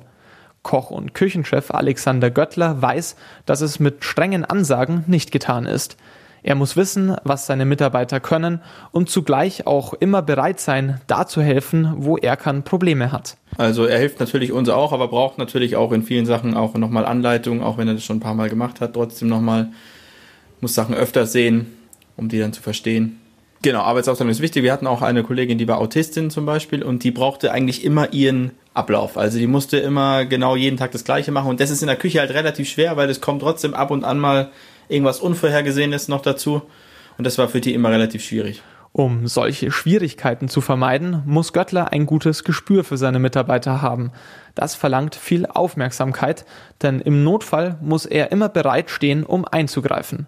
Koch 0.63 0.91
und 0.91 1.13
Küchenchef 1.13 1.71
Alexander 1.71 2.31
Göttler 2.31 2.81
weiß, 2.81 3.17
dass 3.45 3.61
es 3.61 3.79
mit 3.79 4.03
strengen 4.05 4.45
Ansagen 4.45 5.03
nicht 5.07 5.31
getan 5.31 5.65
ist. 5.65 5.97
Er 6.43 6.55
muss 6.55 6.75
wissen, 6.75 7.15
was 7.23 7.45
seine 7.45 7.65
Mitarbeiter 7.65 8.19
können 8.19 8.61
und 8.91 9.09
zugleich 9.09 9.65
auch 9.65 9.93
immer 9.93 10.21
bereit 10.21 10.59
sein, 10.59 10.99
da 11.07 11.25
zu 11.25 11.41
helfen, 11.41 11.93
wo 11.97 12.17
er 12.17 12.35
kann 12.35 12.63
Probleme 12.63 13.13
hat. 13.13 13.37
Also 13.57 13.85
er 13.85 13.97
hilft 13.97 14.19
natürlich 14.19 14.51
uns 14.51 14.67
auch, 14.67 14.91
aber 14.91 15.07
braucht 15.07 15.37
natürlich 15.37 15.77
auch 15.77 15.93
in 15.93 16.03
vielen 16.03 16.25
Sachen 16.25 16.55
auch 16.55 16.73
nochmal 16.75 17.05
Anleitung, 17.05 17.63
auch 17.63 17.77
wenn 17.77 17.87
er 17.87 17.93
das 17.93 18.03
schon 18.03 18.17
ein 18.17 18.21
paar 18.21 18.35
Mal 18.35 18.49
gemacht 18.49 18.81
hat, 18.81 18.93
trotzdem 18.93 19.29
nochmal, 19.29 19.71
muss 20.59 20.75
Sachen 20.75 20.95
öfter 20.95 21.25
sehen, 21.25 21.67
um 22.17 22.27
die 22.27 22.39
dann 22.39 22.51
zu 22.51 22.61
verstehen. 22.61 23.19
Genau, 23.61 23.79
Arbeitsaufteilung 23.79 24.31
ist 24.31 24.41
wichtig. 24.41 24.63
Wir 24.63 24.73
hatten 24.73 24.87
auch 24.87 25.01
eine 25.01 25.23
Kollegin, 25.23 25.57
die 25.57 25.67
war 25.69 25.77
Autistin 25.77 26.29
zum 26.29 26.45
Beispiel 26.45 26.83
und 26.83 27.05
die 27.05 27.11
brauchte 27.11 27.53
eigentlich 27.53 27.85
immer 27.85 28.11
ihren 28.11 28.51
Ablauf. 28.73 29.17
Also 29.17 29.37
die 29.37 29.47
musste 29.47 29.77
immer 29.77 30.25
genau 30.25 30.57
jeden 30.57 30.75
Tag 30.75 30.91
das 30.91 31.05
Gleiche 31.05 31.31
machen 31.31 31.49
und 31.49 31.61
das 31.61 31.69
ist 31.69 31.81
in 31.81 31.87
der 31.87 31.95
Küche 31.95 32.19
halt 32.19 32.31
relativ 32.31 32.67
schwer, 32.67 32.97
weil 32.97 33.09
es 33.09 33.21
kommt 33.21 33.41
trotzdem 33.41 33.73
ab 33.73 33.91
und 33.91 34.03
an 34.03 34.19
mal 34.19 34.49
irgendwas 34.87 35.19
Unvorhergesehenes 35.19 36.07
noch 36.07 36.21
dazu. 36.21 36.63
Und 37.17 37.25
das 37.25 37.37
war 37.37 37.47
für 37.47 37.61
die 37.61 37.73
immer 37.73 37.91
relativ 37.91 38.23
schwierig. 38.23 38.61
Um 38.95 39.25
solche 39.25 39.71
Schwierigkeiten 39.71 40.49
zu 40.49 40.61
vermeiden, 40.61 41.23
muss 41.25 41.51
Göttler 41.51 41.91
ein 41.91 42.05
gutes 42.05 42.43
Gespür 42.43 42.83
für 42.83 42.95
seine 42.95 43.17
Mitarbeiter 43.17 43.81
haben. 43.81 44.11
Das 44.53 44.75
verlangt 44.75 45.15
viel 45.15 45.47
Aufmerksamkeit, 45.47 46.45
denn 46.83 46.99
im 46.99 47.23
Notfall 47.23 47.77
muss 47.81 48.05
er 48.05 48.31
immer 48.31 48.49
bereit 48.49 48.91
stehen, 48.91 49.23
um 49.23 49.45
einzugreifen. 49.45 50.27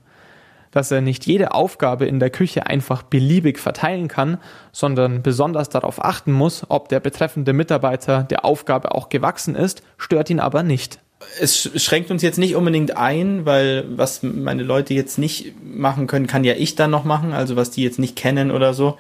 Dass 0.72 0.90
er 0.90 1.02
nicht 1.02 1.28
jede 1.28 1.54
Aufgabe 1.54 2.08
in 2.08 2.20
der 2.20 2.32
Küche 2.32 2.66
einfach 2.66 3.04
beliebig 3.04 3.60
verteilen 3.60 4.08
kann, 4.08 4.40
sondern 4.72 5.22
besonders 5.22 5.70
darauf 5.70 6.04
achten 6.04 6.32
muss, 6.32 6.66
ob 6.68 6.90
der 6.90 7.00
betreffende 7.00 7.54
Mitarbeiter 7.54 8.24
der 8.24 8.46
Aufgabe 8.46 8.96
auch 8.96 9.10
gewachsen 9.10 9.54
ist, 9.54 9.84
stört 9.98 10.32
ihn 10.32 10.40
aber 10.40 10.64
nicht 10.64 11.00
es 11.40 11.70
schränkt 11.82 12.12
uns 12.12 12.22
jetzt 12.22 12.38
nicht 12.38 12.56
unbedingt 12.56 12.98
ein, 12.98 13.46
weil 13.46 13.86
was 13.90 14.22
meine 14.24 14.64
Leute 14.64 14.94
jetzt 14.94 15.18
nicht 15.18 15.54
machen 15.64 16.08
können, 16.08 16.28
kann 16.28 16.44
ja 16.44 16.54
ich 16.54 16.76
dann 16.76 16.92
noch 16.92 17.04
machen. 17.04 17.34
Also 17.34 17.56
was 17.56 17.72
die 17.72 17.84
jetzt 17.84 18.00
nicht 18.00 18.16
kennen 18.16 18.52
oder 18.52 18.74
so. 18.74 18.98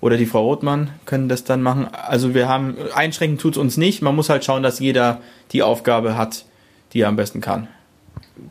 Oder 0.00 0.18
die 0.18 0.26
Frau 0.26 0.44
Rothmann 0.44 0.90
können 1.06 1.28
das 1.28 1.44
dann 1.44 1.62
machen. 1.62 1.88
Also 1.92 2.34
wir 2.34 2.48
haben, 2.48 2.76
einschränken 2.94 3.38
tut 3.38 3.54
es 3.54 3.58
uns 3.58 3.76
nicht. 3.76 4.02
Man 4.02 4.14
muss 4.14 4.28
halt 4.28 4.44
schauen, 4.44 4.62
dass 4.62 4.78
jeder 4.78 5.20
die 5.52 5.62
Aufgabe 5.62 6.16
hat, 6.16 6.44
die 6.92 7.00
er 7.00 7.08
am 7.08 7.16
besten 7.16 7.40
kann. 7.40 7.68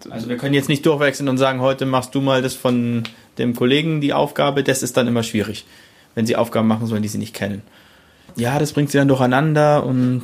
Also 0.09 0.29
wir 0.29 0.37
können 0.37 0.55
jetzt 0.55 0.69
nicht 0.69 0.85
durchwechseln 0.85 1.29
und 1.29 1.37
sagen, 1.37 1.61
heute 1.61 1.85
machst 1.85 2.15
du 2.15 2.21
mal 2.21 2.41
das 2.41 2.55
von 2.55 3.03
dem 3.37 3.55
Kollegen 3.55 4.01
die 4.01 4.13
Aufgabe. 4.13 4.63
Das 4.63 4.81
ist 4.81 4.97
dann 4.97 5.07
immer 5.07 5.21
schwierig, 5.21 5.65
wenn 6.15 6.25
sie 6.25 6.35
Aufgaben 6.35 6.67
machen 6.67 6.87
sollen, 6.87 7.03
die 7.03 7.09
sie 7.09 7.17
nicht 7.17 7.35
kennen. 7.35 7.61
Ja, 8.35 8.57
das 8.57 8.73
bringt 8.73 8.89
sie 8.89 8.97
dann 8.97 9.07
durcheinander 9.07 9.85
und 9.85 10.23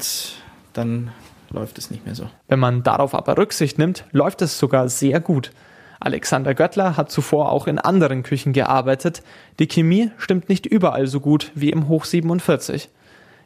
dann 0.74 1.12
läuft 1.52 1.78
es 1.78 1.92
nicht 1.92 2.06
mehr 2.06 2.16
so. 2.16 2.30
Wenn 2.48 2.60
man 2.60 2.84
darauf 2.84 3.14
aber 3.14 3.38
Rücksicht 3.38 3.78
nimmt, 3.78 4.06
läuft 4.12 4.42
es 4.42 4.60
sogar 4.60 4.90
sehr 4.90 5.20
gut. 5.20 5.52
Alexander 6.00 6.54
Göttler 6.54 6.96
hat 6.96 7.12
zuvor 7.12 7.52
auch 7.52 7.68
in 7.68 7.78
anderen 7.78 8.24
Küchen 8.24 8.54
gearbeitet. 8.54 9.22
Die 9.60 9.68
Chemie 9.68 10.12
stimmt 10.18 10.48
nicht 10.48 10.66
überall 10.66 11.08
so 11.08 11.20
gut 11.20 11.52
wie 11.56 11.72
im 11.72 11.90
Hoch 11.90 12.06
47. 12.06 12.90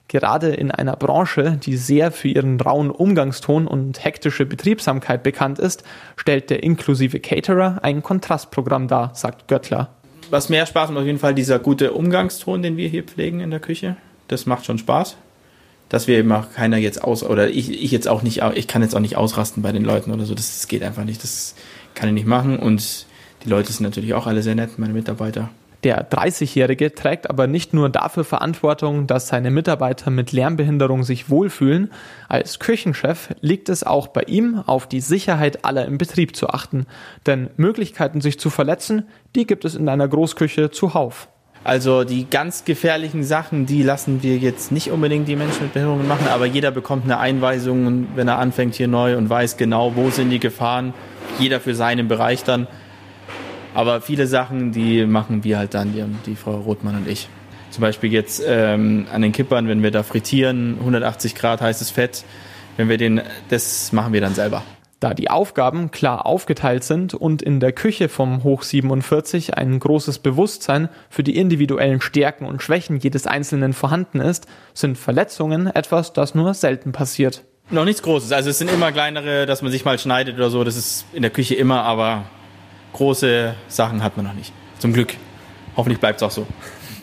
Gerade 0.07 0.49
in 0.49 0.69
einer 0.69 0.95
Branche, 0.95 1.57
die 1.63 1.77
sehr 1.77 2.11
für 2.11 2.27
ihren 2.27 2.59
rauen 2.59 2.91
Umgangston 2.91 3.67
und 3.67 4.03
hektische 4.03 4.45
Betriebsamkeit 4.45 5.23
bekannt 5.23 5.57
ist, 5.57 5.83
stellt 6.15 6.49
der 6.49 6.61
inklusive 6.61 7.19
Caterer 7.19 7.79
ein 7.81 8.03
Kontrastprogramm 8.03 8.87
dar, 8.87 9.15
sagt 9.15 9.47
Göttler. 9.47 9.89
Was 10.29 10.49
mehr 10.49 10.65
Spaß 10.65 10.89
macht 10.89 10.99
auf 10.99 11.05
jeden 11.05 11.19
Fall 11.19 11.33
dieser 11.33 11.57
gute 11.57 11.93
Umgangston, 11.93 12.61
den 12.61 12.77
wir 12.77 12.89
hier 12.89 13.03
pflegen 13.03 13.39
in 13.39 13.49
der 13.49 13.59
Küche. 13.59 13.95
Das 14.27 14.45
macht 14.45 14.65
schon 14.65 14.77
Spaß 14.77 15.17
dass 15.93 16.07
wir 16.07 16.17
eben 16.17 16.31
auch 16.31 16.51
keiner 16.51 16.77
jetzt 16.77 17.03
aus, 17.03 17.21
oder 17.21 17.51
ich, 17.51 17.69
ich 17.69 17.91
jetzt 17.91 18.07
auch 18.07 18.23
nicht, 18.23 18.41
ich 18.55 18.67
kann 18.67 18.81
jetzt 18.81 18.95
auch 18.95 18.99
nicht 18.99 19.15
ausrasten 19.15 19.61
bei 19.61 19.71
den 19.71 19.85
Leuten 19.85 20.11
oder 20.11 20.25
so, 20.25 20.33
das, 20.33 20.57
das 20.57 20.67
geht 20.67 20.81
einfach 20.81 21.03
nicht, 21.03 21.21
das 21.21 21.53
kann 21.93 22.09
ich 22.09 22.15
nicht 22.15 22.25
machen 22.25 22.57
und 22.57 23.05
die 23.45 23.49
Leute 23.49 23.71
sind 23.71 23.83
natürlich 23.83 24.15
auch 24.15 24.25
alle 24.25 24.41
sehr 24.41 24.55
nett, 24.55 24.79
meine 24.79 24.93
Mitarbeiter. 24.93 25.51
Der 25.83 26.09
30-Jährige 26.09 26.95
trägt 26.95 27.29
aber 27.29 27.45
nicht 27.45 27.75
nur 27.75 27.89
dafür 27.89 28.23
Verantwortung, 28.23 29.05
dass 29.05 29.27
seine 29.27 29.51
Mitarbeiter 29.51 30.09
mit 30.09 30.31
Lärmbehinderung 30.31 31.03
sich 31.03 31.29
wohlfühlen. 31.29 31.91
Als 32.27 32.57
Küchenchef 32.57 33.29
liegt 33.41 33.69
es 33.69 33.83
auch 33.83 34.07
bei 34.07 34.23
ihm, 34.23 34.63
auf 34.65 34.87
die 34.87 35.01
Sicherheit 35.01 35.63
aller 35.63 35.85
im 35.85 35.99
Betrieb 35.99 36.35
zu 36.35 36.49
achten. 36.49 36.87
Denn 37.27 37.51
Möglichkeiten, 37.55 38.19
sich 38.19 38.39
zu 38.39 38.49
verletzen, 38.49 39.03
die 39.35 39.45
gibt 39.45 39.63
es 39.63 39.75
in 39.75 39.87
einer 39.87 40.07
Großküche 40.07 40.71
zuhauf. 40.71 41.27
Also 41.63 42.03
die 42.03 42.29
ganz 42.29 42.65
gefährlichen 42.65 43.23
Sachen, 43.23 43.65
die 43.65 43.83
lassen 43.83 44.21
wir 44.21 44.37
jetzt 44.37 44.73
nicht 44.73 44.91
unbedingt 44.91 45.29
die 45.29 45.37
Menschen 45.37 45.63
mit 45.63 45.73
Behinderungen 45.73 46.07
machen, 46.07 46.27
aber 46.27 46.45
jeder 46.45 46.71
bekommt 46.71 47.05
eine 47.05 47.19
Einweisung, 47.19 48.07
wenn 48.15 48.27
er 48.27 48.37
anfängt 48.37 48.75
hier 48.75 48.89
neu 48.89 49.15
und 49.17 49.29
weiß 49.29 49.55
genau, 49.55 49.95
wo 49.95 50.09
sind 50.09 50.29
die 50.29 50.39
Gefahren, 50.39 50.93
jeder 51.39 51.61
für 51.61 51.73
seinen 51.73 52.09
Bereich 52.09 52.43
dann. 52.43 52.67
Aber 53.73 54.01
viele 54.01 54.27
Sachen, 54.27 54.73
die 54.73 55.05
machen 55.05 55.43
wir 55.45 55.57
halt 55.57 55.73
dann, 55.73 55.93
die, 55.93 56.03
die 56.25 56.35
Frau 56.35 56.57
Rothmann 56.57 56.97
und 56.97 57.07
ich. 57.07 57.29
Zum 57.71 57.81
Beispiel 57.81 58.11
jetzt 58.11 58.43
ähm, 58.45 59.07
an 59.11 59.21
den 59.21 59.31
Kippern, 59.31 59.67
wenn 59.67 59.81
wir 59.81 59.89
da 59.89 60.03
frittieren, 60.03 60.75
180 60.79 61.33
Grad 61.33 61.61
heißes 61.61 61.89
Fett, 61.89 62.23
wenn 62.77 62.89
wir 62.89 62.97
den, 62.97 63.21
das 63.49 63.91
machen 63.93 64.13
wir 64.13 64.21
dann 64.21 64.35
selber. 64.35 64.63
Da 65.03 65.13
die 65.13 65.29
Aufgaben 65.29 65.91
klar 65.91 66.25
aufgeteilt 66.25 66.85
sind 66.85 67.13
und 67.13 67.41
in 67.41 67.59
der 67.59 67.73
Küche 67.73 68.07
vom 68.07 68.41
Hoch 68.45 68.63
47 68.63 69.57
ein 69.57 69.77
großes 69.77 70.19
Bewusstsein 70.19 70.87
für 71.09 71.23
die 71.23 71.35
individuellen 71.35 71.99
Stärken 71.99 72.45
und 72.45 72.63
Schwächen 72.63 72.95
jedes 72.95 73.27
Einzelnen 73.27 73.73
vorhanden 73.73 74.21
ist, 74.21 74.47
sind 74.73 74.97
Verletzungen 74.97 75.67
etwas, 75.67 76.13
das 76.13 76.35
nur 76.35 76.53
selten 76.53 76.93
passiert. 76.93 77.43
Noch 77.69 77.83
nichts 77.83 78.01
Großes. 78.01 78.31
Also 78.31 78.49
es 78.49 78.59
sind 78.59 78.71
immer 78.71 78.93
kleinere, 78.93 79.45
dass 79.45 79.61
man 79.61 79.73
sich 79.73 79.83
mal 79.83 79.99
schneidet 79.99 80.35
oder 80.35 80.49
so. 80.49 80.63
Das 80.63 80.77
ist 80.77 81.03
in 81.11 81.21
der 81.21 81.31
Küche 81.31 81.55
immer, 81.55 81.83
aber 81.83 82.23
große 82.93 83.55
Sachen 83.67 84.01
hat 84.05 84.15
man 84.15 84.25
noch 84.25 84.33
nicht. 84.33 84.53
Zum 84.79 84.93
Glück. 84.93 85.15
Hoffentlich 85.75 85.99
bleibt 85.99 86.21
es 86.21 86.23
auch 86.23 86.31
so. 86.31 86.47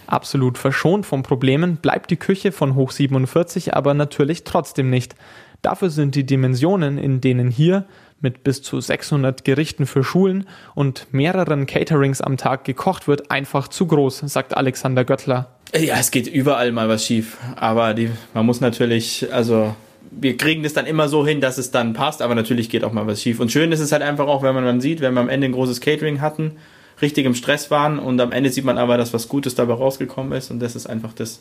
Absolut 0.06 0.56
verschont 0.56 1.04
von 1.04 1.22
Problemen 1.22 1.76
bleibt 1.76 2.10
die 2.10 2.16
Küche 2.16 2.50
von 2.50 2.76
Hoch 2.76 2.92
47 2.92 3.74
aber 3.74 3.92
natürlich 3.92 4.44
trotzdem 4.44 4.88
nicht. 4.88 5.14
Dafür 5.62 5.90
sind 5.90 6.14
die 6.14 6.25
Dimensionen, 6.25 6.99
in 6.99 7.20
denen 7.20 7.51
hier 7.51 7.85
mit 8.20 8.44
bis 8.44 8.62
zu 8.62 8.81
600 8.81 9.44
Gerichten 9.44 9.87
für 9.87 10.05
Schulen 10.05 10.46
und 10.75 11.07
mehreren 11.12 11.66
Caterings 11.66 12.20
am 12.20 12.37
Tag 12.37 12.64
gekocht 12.64 13.09
wird, 13.09 13.31
einfach 13.31 13.68
zu 13.68 13.87
groß, 13.87 14.18
sagt 14.27 14.57
Alexander 14.57 15.05
Göttler. 15.05 15.57
Ja, 15.75 15.96
es 15.99 16.11
geht 16.11 16.27
überall 16.27 16.73
mal 16.73 16.88
was 16.88 17.07
schief, 17.07 17.38
aber 17.57 17.94
die, 17.94 18.11
man 18.35 18.44
muss 18.44 18.61
natürlich, 18.61 19.33
also 19.33 19.75
wir 20.11 20.37
kriegen 20.37 20.62
das 20.62 20.73
dann 20.73 20.87
immer 20.87 21.09
so 21.09 21.27
hin, 21.27 21.40
dass 21.40 21.59
es 21.59 21.70
dann 21.70 21.92
passt, 21.92 22.23
aber 22.23 22.35
natürlich 22.35 22.68
geht 22.68 22.85
auch 22.85 22.92
mal 22.92 23.07
was 23.07 23.23
schief. 23.23 23.38
Und 23.38 23.53
schön 23.53 23.70
ist 23.70 23.81
es 23.81 23.92
halt 23.92 24.03
einfach 24.03 24.27
auch, 24.27 24.42
wenn 24.42 24.55
man 24.55 24.64
dann 24.64 24.81
sieht, 24.81 25.01
wenn 25.01 25.14
wir 25.14 25.20
am 25.20 25.29
Ende 25.29 25.46
ein 25.46 25.53
großes 25.53 25.81
Catering 25.81 26.20
hatten, 26.20 26.57
richtig 27.01 27.25
im 27.25 27.35
Stress 27.35 27.70
waren 27.70 27.99
und 27.99 28.20
am 28.20 28.33
Ende 28.33 28.51
sieht 28.51 28.64
man 28.64 28.79
aber, 28.79 28.96
dass 28.96 29.14
was 29.14 29.29
Gutes 29.29 29.55
dabei 29.55 29.75
rausgekommen 29.75 30.33
ist 30.33 30.51
und 30.51 30.61
das 30.61 30.75
ist 30.75 30.87
einfach 30.87 31.12
das 31.12 31.40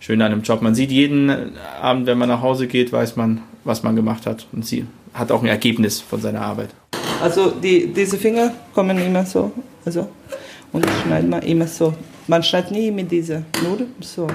Schöne 0.00 0.24
an 0.24 0.30
dem 0.30 0.42
Job. 0.42 0.62
Man 0.62 0.74
sieht 0.74 0.90
jeden 0.90 1.56
Abend, 1.80 2.06
wenn 2.06 2.18
man 2.18 2.28
nach 2.28 2.42
Hause 2.42 2.66
geht, 2.66 2.92
weiß 2.92 3.16
man, 3.16 3.42
was 3.64 3.82
man 3.82 3.96
gemacht 3.96 4.26
hat 4.26 4.46
und 4.52 4.64
sie 4.64 4.86
hat 5.14 5.32
auch 5.32 5.42
ein 5.42 5.48
Ergebnis 5.48 6.00
von 6.00 6.20
seiner 6.20 6.42
Arbeit. 6.42 6.70
Also 7.20 7.50
die, 7.50 7.92
diese 7.92 8.16
Finger 8.16 8.52
kommen 8.74 8.98
immer 8.98 9.26
so, 9.26 9.52
also 9.84 10.08
und 10.72 10.86
schneidet 11.04 11.30
man 11.30 11.42
immer 11.42 11.66
so. 11.66 11.94
Man 12.26 12.42
schneidet 12.42 12.70
nie 12.70 12.90
mit 12.90 13.10
dieser, 13.10 13.42
nur 13.62 13.86
so. 14.00 14.28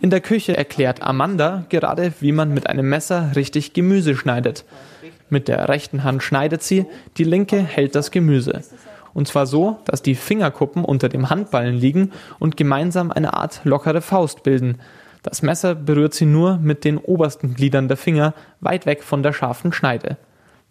In 0.00 0.10
der 0.10 0.20
Küche 0.20 0.56
erklärt 0.56 1.02
Amanda 1.02 1.64
gerade, 1.70 2.12
wie 2.20 2.30
man 2.30 2.54
mit 2.54 2.68
einem 2.68 2.88
Messer 2.88 3.32
richtig 3.34 3.72
Gemüse 3.72 4.14
schneidet. 4.14 4.64
Mit 5.28 5.48
der 5.48 5.68
rechten 5.68 6.04
Hand 6.04 6.22
schneidet 6.22 6.62
sie, 6.62 6.86
die 7.16 7.24
linke 7.24 7.58
hält 7.58 7.94
das 7.94 8.10
Gemüse. 8.10 8.62
Und 9.12 9.26
zwar 9.26 9.46
so, 9.46 9.78
dass 9.84 10.02
die 10.02 10.14
Fingerkuppen 10.14 10.84
unter 10.84 11.08
dem 11.08 11.30
Handballen 11.30 11.74
liegen 11.74 12.12
und 12.38 12.56
gemeinsam 12.56 13.10
eine 13.10 13.34
Art 13.34 13.62
lockere 13.64 14.00
Faust 14.00 14.44
bilden. 14.44 14.78
Das 15.22 15.42
Messer 15.42 15.74
berührt 15.74 16.14
sie 16.14 16.26
nur 16.26 16.58
mit 16.58 16.84
den 16.84 16.98
obersten 16.98 17.54
Gliedern 17.54 17.88
der 17.88 17.96
Finger, 17.96 18.34
weit 18.60 18.86
weg 18.86 19.02
von 19.02 19.22
der 19.22 19.32
scharfen 19.32 19.72
Schneide. 19.72 20.16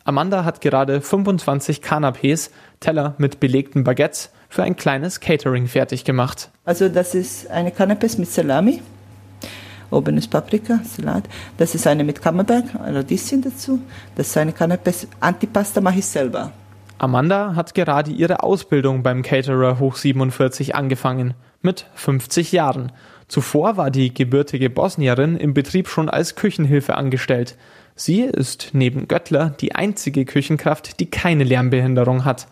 Amanda 0.04 0.46
hat 0.46 0.62
gerade 0.62 1.02
25 1.02 1.82
Canapés, 1.82 2.50
Teller 2.80 3.16
mit 3.18 3.40
belegten 3.42 3.84
Baguettes, 3.84 4.32
für 4.50 4.64
ein 4.64 4.78
kleines 4.78 5.20
Catering 5.20 5.68
fertig 5.68 6.06
gemacht. 6.06 6.50
Also 6.64 6.88
das 6.88 7.14
ist 7.14 7.50
eine 7.52 7.72
Canapés 7.72 8.18
mit 8.18 8.32
Salami. 8.32 8.82
Oben 9.90 10.18
ist 10.18 10.30
Paprika, 10.30 10.80
Salat. 10.84 11.24
Das 11.58 11.76
ist 11.76 11.88
eine 11.88 12.04
mit 12.04 12.22
Camembert, 12.22 12.66
Radieschen 12.76 13.42
dazu. 13.42 13.80
Das 14.16 14.28
ist 14.28 14.38
eine 14.38 14.52
Canapés 14.52 15.08
Antipasta 15.20 15.82
mache 15.82 16.00
ich 16.00 16.06
selber. 16.06 16.52
Amanda 16.98 17.56
hat 17.56 17.74
gerade 17.74 18.12
ihre 18.12 18.44
Ausbildung 18.44 19.04
beim 19.04 19.22
Caterer 19.22 19.80
Hoch 19.80 19.96
47 19.98 20.74
angefangen, 20.76 21.36
mit 21.62 21.86
50 21.96 22.52
Jahren. 22.52 22.92
Zuvor 23.28 23.76
war 23.76 23.92
die 23.92 24.14
gebürtige 24.14 24.70
Bosnierin 24.70 25.36
im 25.36 25.54
Betrieb 25.54 25.90
schon 25.90 26.10
als 26.10 26.36
Küchenhilfe 26.36 26.96
angestellt. 26.96 27.58
Sie 27.96 28.22
ist 28.22 28.70
neben 28.74 29.08
Göttler 29.08 29.56
die 29.60 29.76
einzige 29.76 30.24
Küchenkraft, 30.24 31.00
die 31.00 31.10
keine 31.10 31.44
Lernbehinderung 31.44 32.24
hat. 32.26 32.48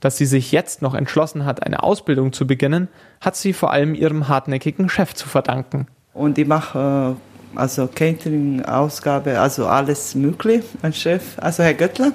Dass 0.00 0.16
sie 0.16 0.26
sich 0.26 0.52
jetzt 0.52 0.82
noch 0.82 0.94
entschlossen 0.94 1.44
hat, 1.46 1.64
eine 1.64 1.82
Ausbildung 1.82 2.32
zu 2.32 2.46
beginnen, 2.46 2.88
hat 3.20 3.36
sie 3.36 3.52
vor 3.52 3.72
allem 3.72 3.94
ihrem 3.94 4.28
hartnäckigen 4.28 4.88
Chef 4.88 5.14
zu 5.14 5.28
verdanken. 5.28 5.86
Und 6.12 6.38
ich 6.38 6.46
mache 6.46 7.16
äh, 7.56 7.58
also 7.58 7.88
Catering, 7.88 8.64
Ausgabe, 8.64 9.40
also 9.40 9.66
alles 9.66 10.14
möglich, 10.14 10.64
mein 10.82 10.92
Chef, 10.92 11.38
also 11.38 11.62
Herr 11.62 11.74
Göttler. 11.74 12.12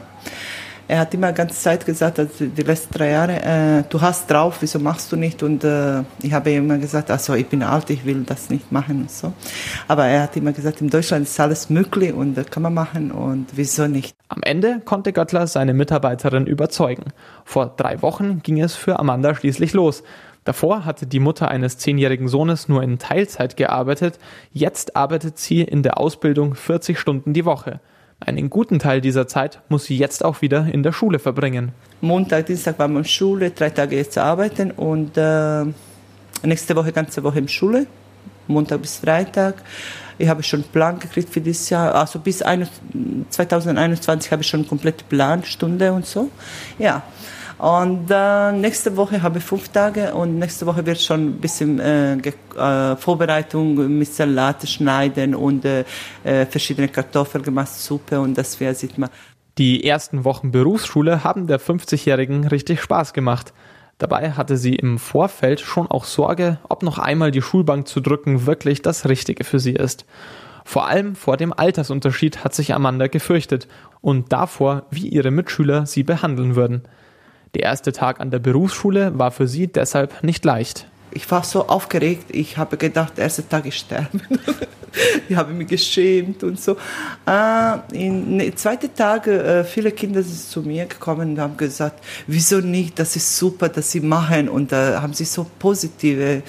Er 0.90 1.02
hat 1.02 1.14
immer 1.14 1.32
ganze 1.34 1.54
Zeit 1.54 1.86
gesagt, 1.86 2.18
also 2.18 2.48
die 2.48 2.64
letzten 2.64 2.92
drei 2.92 3.12
Jahre, 3.12 3.44
äh, 3.44 3.84
du 3.88 4.02
hast 4.02 4.30
drauf, 4.32 4.58
wieso 4.62 4.80
machst 4.80 5.12
du 5.12 5.18
nicht? 5.18 5.44
Und 5.44 5.64
äh, 5.64 6.02
ich 6.24 6.34
habe 6.34 6.50
immer 6.50 6.80
gesagt, 6.80 7.12
also 7.12 7.36
ich 7.36 7.46
bin 7.46 7.62
alt, 7.62 7.92
ich 7.92 8.06
will 8.06 8.24
das 8.24 8.50
nicht 8.50 8.72
machen 8.72 9.02
und 9.02 9.12
so. 9.12 9.32
Aber 9.88 10.08
er 10.08 10.24
hat 10.24 10.36
immer 10.36 10.52
gesagt, 10.52 10.82
in 10.82 10.90
Deutschland 10.90 11.28
ist 11.28 11.40
alles 11.40 11.70
möglich 11.70 12.12
und 12.12 12.36
äh, 12.40 12.44
kann 12.44 12.64
man 12.64 12.74
machen 12.74 13.12
und 13.12 13.46
wieso 13.54 13.86
nicht? 13.86 14.16
Am 14.30 14.42
Ende 14.42 14.82
konnte 14.84 15.14
Göttler 15.14 15.46
seine 15.46 15.76
Mitarbeiterin 15.76 16.48
überzeugen. 16.48 17.14
Vor 17.46 17.72
drei 17.78 18.02
Wochen 18.02 18.42
ging 18.42 18.60
es 18.60 18.74
für 18.74 18.98
Amanda 18.98 19.36
schließlich 19.36 19.74
los. 19.74 20.02
Davor 20.44 20.86
hatte 20.86 21.06
die 21.06 21.20
Mutter 21.20 21.50
eines 21.50 21.78
zehnjährigen 21.78 22.28
Sohnes 22.28 22.68
nur 22.68 22.82
in 22.82 22.98
Teilzeit 22.98 23.58
gearbeitet, 23.58 24.18
jetzt 24.54 24.96
arbeitet 24.96 25.38
sie 25.38 25.62
in 25.62 25.84
der 25.84 26.00
Ausbildung 26.00 26.56
40 26.56 26.98
Stunden 26.98 27.34
die 27.34 27.46
Woche. 27.46 27.80
Einen 28.20 28.50
guten 28.50 28.80
Teil 28.80 29.00
dieser 29.00 29.28
Zeit 29.28 29.62
muss 29.70 29.86
sie 29.86 29.98
jetzt 29.98 30.26
auch 30.26 30.42
wieder 30.42 30.68
in 30.72 30.84
der 30.84 30.92
Schule 30.92 31.20
verbringen. 31.20 31.72
Montag, 32.02 32.48
Dienstag 32.48 32.78
waren 32.78 32.92
wir 32.94 33.00
in 33.00 33.06
Schule, 33.06 33.52
drei 33.52 33.70
Tage 33.70 33.96
jetzt 33.96 34.18
arbeiten 34.18 34.72
und 34.72 35.18
äh, 35.18 35.64
nächste 36.44 36.76
Woche 36.76 36.92
ganze 36.92 37.24
Woche 37.24 37.40
in 37.40 37.48
Schule, 37.48 37.88
Montag 38.48 38.82
bis 38.82 38.98
Freitag. 38.98 39.64
Ich 40.18 40.28
habe 40.28 40.44
schon 40.44 40.64
einen 40.64 40.72
Plan 40.72 41.00
gekriegt 41.00 41.30
für 41.30 41.40
dieses 41.40 41.70
Jahr, 41.70 41.96
also 41.96 42.20
bis 42.20 42.40
2021 42.40 44.32
habe 44.34 44.42
ich 44.42 44.48
schon 44.48 44.62
einen 44.62 44.70
kompletten 44.70 45.08
Plan, 45.08 45.46
Stunde 45.46 45.94
und 45.94 46.06
so. 46.06 46.30
Ja, 46.78 47.04
und 47.60 48.08
äh, 48.10 48.52
nächste 48.54 48.96
Woche 48.96 49.22
habe 49.22 49.40
ich 49.40 49.44
fünf 49.44 49.68
Tage 49.70 50.14
und 50.14 50.40
nächste 50.40 50.66
Woche 50.66 50.86
wird 50.86 51.00
schon 51.00 51.28
ein 51.28 51.42
bisschen 51.42 51.80
äh, 51.80 52.16
äh, 52.16 52.96
Vorbereitung 52.96 53.98
mit 53.98 54.08
Salat 54.14 54.68
schneiden 54.68 55.36
und 55.36 55.66
äh, 55.66 55.84
äh, 56.24 56.46
verschiedene 56.46 56.88
Kartoffeln 56.88 57.44
gemacht, 57.44 57.68
Suppe 57.68 58.20
und 58.20 58.38
das 58.38 58.60
wäre, 58.60 58.74
sieht 58.74 58.98
man. 58.98 59.10
Die 59.58 59.84
ersten 59.84 60.24
Wochen 60.24 60.52
Berufsschule 60.52 61.26
haben 61.26 61.48
der 61.48 61.60
50-Jährigen 61.60 62.48
richtig 62.48 62.82
Spaß 62.82 63.12
gemacht. 63.12 63.54
Dabei 63.98 64.32
hatte 64.32 64.56
sie 64.56 64.76
im 64.76 64.98
Vorfeld 64.98 65.60
schon 65.60 65.88
auch 65.88 66.06
Sorge, 66.06 66.60
ob 66.70 66.82
noch 66.82 66.98
einmal 66.98 67.32
die 67.32 67.42
Schulbank 67.42 67.90
zu 67.90 68.00
drücken 68.00 68.46
wirklich 68.46 68.82
das 68.82 69.10
Richtige 69.10 69.44
für 69.44 69.60
sie 69.60 69.74
ist. 69.74 70.06
Vor 70.64 70.88
allem 70.88 71.16
vor 71.16 71.36
dem 71.36 71.52
Altersunterschied 71.52 72.46
hat 72.46 72.54
sich 72.54 72.74
Amanda 72.74 73.08
gefürchtet 73.08 73.68
und 74.00 74.32
davor, 74.32 74.86
wie 74.92 75.10
ihre 75.10 75.32
Mitschüler 75.32 75.86
sie 75.86 76.04
behandeln 76.04 76.56
würden. 76.56 76.84
Der 77.56 77.64
erste 77.64 77.92
Tag 77.92 78.20
an 78.20 78.32
der 78.32 78.40
Berufsschule 78.40 79.18
war 79.18 79.32
für 79.32 79.48
sie 79.48 79.68
deshalb 79.68 80.24
nicht 80.24 80.46
leicht. 80.46 80.86
Ich 81.12 81.30
war 81.32 81.44
so 81.44 81.68
aufgeregt, 81.68 82.26
ich 82.30 82.58
habe 82.58 82.78
gedacht, 82.78 83.18
der 83.18 83.24
erste 83.24 83.48
Tag 83.48 83.66
ist 83.66 83.78
sterben. 83.78 84.22
ich 85.30 85.36
habe 85.36 85.54
mich 85.54 85.68
geschämt 85.68 86.44
und 86.44 86.60
so. 86.60 86.78
Äh, 87.26 87.78
in 87.94 88.56
zweiten 88.56 88.94
Tag, 88.94 89.26
äh, 89.26 89.64
viele 89.64 89.92
Kinder 89.92 90.22
sind 90.22 90.40
zu 90.40 90.62
mir 90.62 90.86
gekommen 90.86 91.32
und 91.32 91.40
haben 91.40 91.58
gesagt, 91.58 92.04
wieso 92.28 92.60
nicht, 92.60 93.00
das 93.00 93.16
ist 93.16 93.38
super, 93.38 93.70
dass 93.70 93.92
sie 93.92 94.02
machen. 94.02 94.50
Und 94.50 94.72
da 94.72 94.98
äh, 94.98 94.98
haben 94.98 95.14
sie 95.14 95.26
so 95.26 95.48
positive 95.58 96.44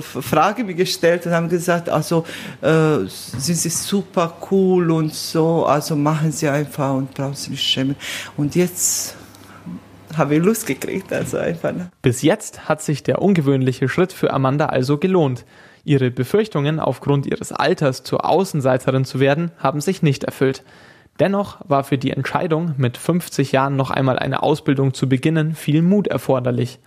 Frage 0.00 0.64
mir 0.64 0.74
gestellt 0.74 1.26
und 1.26 1.32
haben 1.32 1.48
gesagt, 1.48 1.88
also 1.88 2.24
äh, 2.62 3.06
sind 3.06 3.56
sie 3.56 3.68
super 3.68 4.36
cool 4.50 4.90
und 4.90 5.12
so, 5.12 5.66
also 5.66 5.94
machen 5.94 6.32
sie 6.32 6.48
einfach 6.48 6.94
und 6.94 7.12
brauchen 7.12 7.34
sie 7.34 7.50
nicht 7.50 7.62
schämen. 7.62 7.96
Und 8.36 8.54
jetzt 8.54 9.16
habe 10.18 10.36
ich 10.36 10.42
Lust 10.42 10.66
gekriegt, 10.66 11.12
also 11.12 11.38
einfach. 11.38 11.72
Ne? 11.72 11.90
Bis 12.02 12.22
jetzt 12.22 12.68
hat 12.68 12.82
sich 12.82 13.02
der 13.02 13.22
ungewöhnliche 13.22 13.88
Schritt 13.88 14.12
für 14.12 14.32
Amanda 14.32 14.66
also 14.66 14.98
gelohnt. 14.98 15.44
Ihre 15.84 16.10
Befürchtungen 16.10 16.80
aufgrund 16.80 17.26
ihres 17.26 17.52
Alters 17.52 18.02
zur 18.02 18.24
Außenseiterin 18.24 19.04
zu 19.04 19.20
werden, 19.20 19.50
haben 19.58 19.80
sich 19.80 20.02
nicht 20.02 20.24
erfüllt. 20.24 20.64
Dennoch 21.20 21.58
war 21.68 21.84
für 21.84 21.98
die 21.98 22.10
Entscheidung, 22.10 22.74
mit 22.76 22.96
50 22.96 23.52
Jahren 23.52 23.76
noch 23.76 23.90
einmal 23.90 24.18
eine 24.18 24.42
Ausbildung 24.42 24.94
zu 24.94 25.08
beginnen, 25.08 25.54
viel 25.54 25.82
Mut 25.82 26.08
erforderlich. 26.08 26.80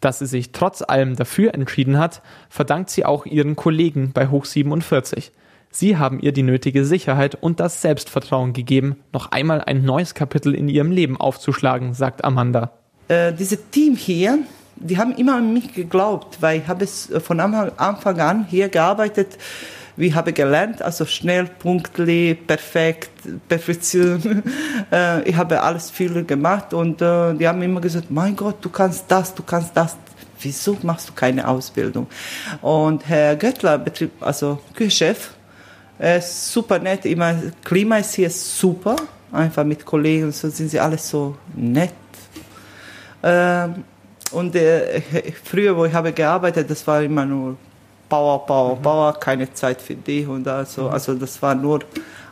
Dass 0.00 0.20
sie 0.20 0.26
sich 0.26 0.52
trotz 0.52 0.82
allem 0.82 1.16
dafür 1.16 1.52
entschieden 1.52 1.98
hat, 1.98 2.22
verdankt 2.48 2.88
sie 2.90 3.04
auch 3.04 3.26
ihren 3.26 3.56
Kollegen 3.56 4.12
bei 4.12 4.28
Hoch 4.28 4.46
47. 4.46 5.32
Sie 5.72 5.96
haben 5.96 6.18
ihr 6.18 6.32
die 6.32 6.42
nötige 6.42 6.84
Sicherheit 6.84 7.36
und 7.40 7.60
das 7.60 7.80
Selbstvertrauen 7.80 8.52
gegeben, 8.52 8.96
noch 9.12 9.30
einmal 9.30 9.60
ein 9.60 9.84
neues 9.84 10.14
Kapitel 10.14 10.54
in 10.54 10.68
ihrem 10.68 10.90
Leben 10.90 11.16
aufzuschlagen, 11.16 11.94
sagt 11.94 12.24
Amanda. 12.24 12.72
Äh, 13.06 13.32
dieses 13.32 13.70
Team 13.70 13.94
hier, 13.94 14.40
die 14.76 14.98
haben 14.98 15.14
immer 15.14 15.36
an 15.36 15.52
mich 15.52 15.72
geglaubt, 15.72 16.38
weil 16.42 16.60
ich 16.60 16.66
habe 16.66 16.82
es 16.82 17.10
von 17.22 17.38
Anfang 17.38 18.20
an 18.20 18.46
hier 18.48 18.68
gearbeitet. 18.68 19.38
Ich 19.96 20.14
habe 20.14 20.32
gelernt, 20.32 20.82
also 20.82 21.04
schnell, 21.04 21.44
punktlich, 21.44 22.46
perfekt, 22.46 23.10
Perfektion. 23.48 24.42
Äh, 24.92 25.28
ich 25.28 25.36
habe 25.36 25.62
alles 25.62 25.88
viel 25.88 26.24
gemacht 26.24 26.74
und 26.74 27.00
äh, 27.00 27.34
die 27.34 27.46
haben 27.46 27.62
immer 27.62 27.80
gesagt, 27.80 28.10
mein 28.10 28.34
Gott, 28.34 28.56
du 28.60 28.70
kannst 28.70 29.04
das, 29.08 29.32
du 29.32 29.44
kannst 29.44 29.76
das. 29.76 29.96
Wieso 30.40 30.76
machst 30.82 31.10
du 31.10 31.12
keine 31.12 31.46
Ausbildung? 31.46 32.08
Und 32.60 33.06
Herr 33.06 33.36
Göttler, 33.36 33.78
Betrieb, 33.78 34.10
also 34.20 34.58
Küchenchef, 34.74 35.30
ist 36.00 36.52
super 36.52 36.78
nett. 36.78 37.04
Immer, 37.04 37.34
Klima 37.64 37.98
ist 37.98 38.14
hier 38.14 38.30
super. 38.30 38.96
Einfach 39.32 39.64
mit 39.64 39.84
Kollegen 39.84 40.32
so 40.32 40.48
sind 40.48 40.68
sie 40.70 40.80
alle 40.80 40.98
so 40.98 41.36
nett. 41.54 41.92
Ähm, 43.22 43.84
und 44.32 44.54
äh, 44.56 45.02
früher, 45.44 45.76
wo 45.76 45.84
ich 45.84 45.92
habe 45.92 46.12
gearbeitet, 46.12 46.70
das 46.70 46.86
war 46.86 47.02
immer 47.02 47.24
nur 47.24 47.56
Bauer, 48.08 48.44
Bauer, 48.46 48.76
mhm. 48.76 48.82
Bauer, 48.82 49.20
keine 49.20 49.52
Zeit 49.52 49.80
für 49.80 49.94
dich 49.94 50.26
und 50.26 50.46
also, 50.48 50.84
mhm. 50.84 50.88
also 50.90 51.14
das 51.14 51.40
war 51.42 51.54
nur 51.54 51.80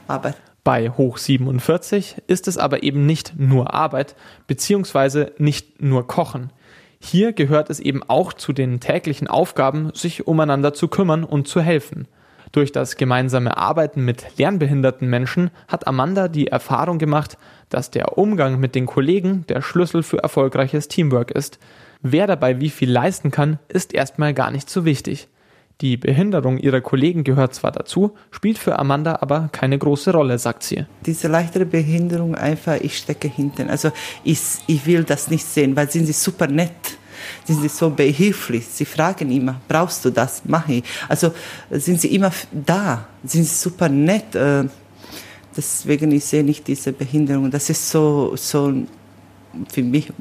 Arbeit. 0.07 0.37
Bei 0.65 0.91
Hoch 0.91 1.17
47 1.17 2.17
ist 2.27 2.49
es 2.49 2.59
aber 2.59 2.83
eben 2.83 3.07
nicht 3.07 3.35
nur 3.39 3.73
Arbeit, 3.73 4.17
beziehungsweise 4.47 5.33
nicht 5.39 5.81
nur 5.81 6.07
Kochen. 6.07 6.53
Hier 7.01 7.33
gehört 7.33 7.71
es 7.71 7.81
eben 7.81 8.03
auch 8.03 8.33
zu 8.33 8.53
den 8.53 8.81
täglichen 8.81 9.29
Aufgaben, 9.29 9.93
sich 9.95 10.27
umeinander 10.27 10.75
zu 10.75 10.89
kümmern 10.89 11.25
und 11.25 11.49
zu 11.49 11.61
helfen. 11.61 12.09
Durch 12.53 12.73
das 12.73 12.97
gemeinsame 12.97 13.57
Arbeiten 13.57 14.05
mit 14.05 14.39
lernbehinderten 14.39 15.09
Menschen 15.09 15.51
hat 15.67 15.87
Amanda 15.87 16.29
die 16.29 16.49
Erfahrung 16.49 16.99
gemacht, 16.99 17.37
dass 17.69 17.91
der 17.91 18.17
Umgang 18.17 18.59
mit 18.59 18.75
den 18.75 18.87
Kollegen 18.87 19.45
der 19.49 19.63
Schlüssel 19.63 20.03
für 20.03 20.19
erfolgreiches 20.19 20.89
Teamwork 20.89 21.31
ist. 21.31 21.59
Wer 22.01 22.27
dabei 22.27 22.61
wie 22.61 22.71
viel 22.71 22.91
leisten 22.91 23.31
kann, 23.31 23.59
ist 23.69 23.93
erstmal 23.93 24.33
gar 24.33 24.51
nicht 24.51 24.71
so 24.71 24.85
wichtig. 24.85 25.29
Die 25.81 25.97
Behinderung 25.97 26.59
ihrer 26.59 26.81
Kollegen 26.81 27.23
gehört 27.23 27.55
zwar 27.55 27.71
dazu, 27.71 28.17
spielt 28.33 28.59
für 28.59 28.79
Amanda 28.79 29.19
aber 29.21 29.49
keine 29.53 29.79
große 29.79 30.11
Rolle, 30.11 30.39
sagt 30.39 30.65
sie. 30.65 30.87
Diese 31.07 31.29
leichtere 31.29 31.67
Behinderung 31.67 32.35
einfach, 32.35 32.81
ich 32.81 32.99
stecke 32.99 33.29
hinten. 33.29 33.71
Also 33.71 33.93
ich, 34.25 34.41
ich 34.67 34.87
will 34.87 35.05
das 35.05 35.31
nicht 35.31 35.45
sehen, 35.45 35.77
weil 35.77 35.89
sind 35.89 36.07
sie 36.07 36.13
super 36.13 36.49
nett. 36.49 36.99
Sind 37.45 37.61
sie 37.61 37.69
so 37.69 37.91
behilflich? 37.91 38.67
Sie 38.67 38.85
fragen 38.85 39.31
immer, 39.31 39.61
brauchst 39.69 40.05
du 40.05 40.11
das? 40.11 40.43
Mach 40.45 40.69
ich. 40.69 40.85
Also 41.09 41.33
sind 41.71 42.01
sie 42.01 42.15
immer 42.15 42.33
da? 42.53 43.07
Sind 43.25 43.45
sie 43.45 43.55
super 43.55 43.89
nett? 43.89 44.35
Äh, 44.35 44.65
deswegen 45.57 46.13
ich 46.13 46.25
sehe 46.25 46.45
nicht 46.45 46.67
diese 46.67 46.93
Behinderung. 46.93 47.51
Das 47.51 47.71
ist 47.71 47.91
so, 47.91 48.35
so 48.37 48.73
für 49.71 49.83
mich 49.83 50.13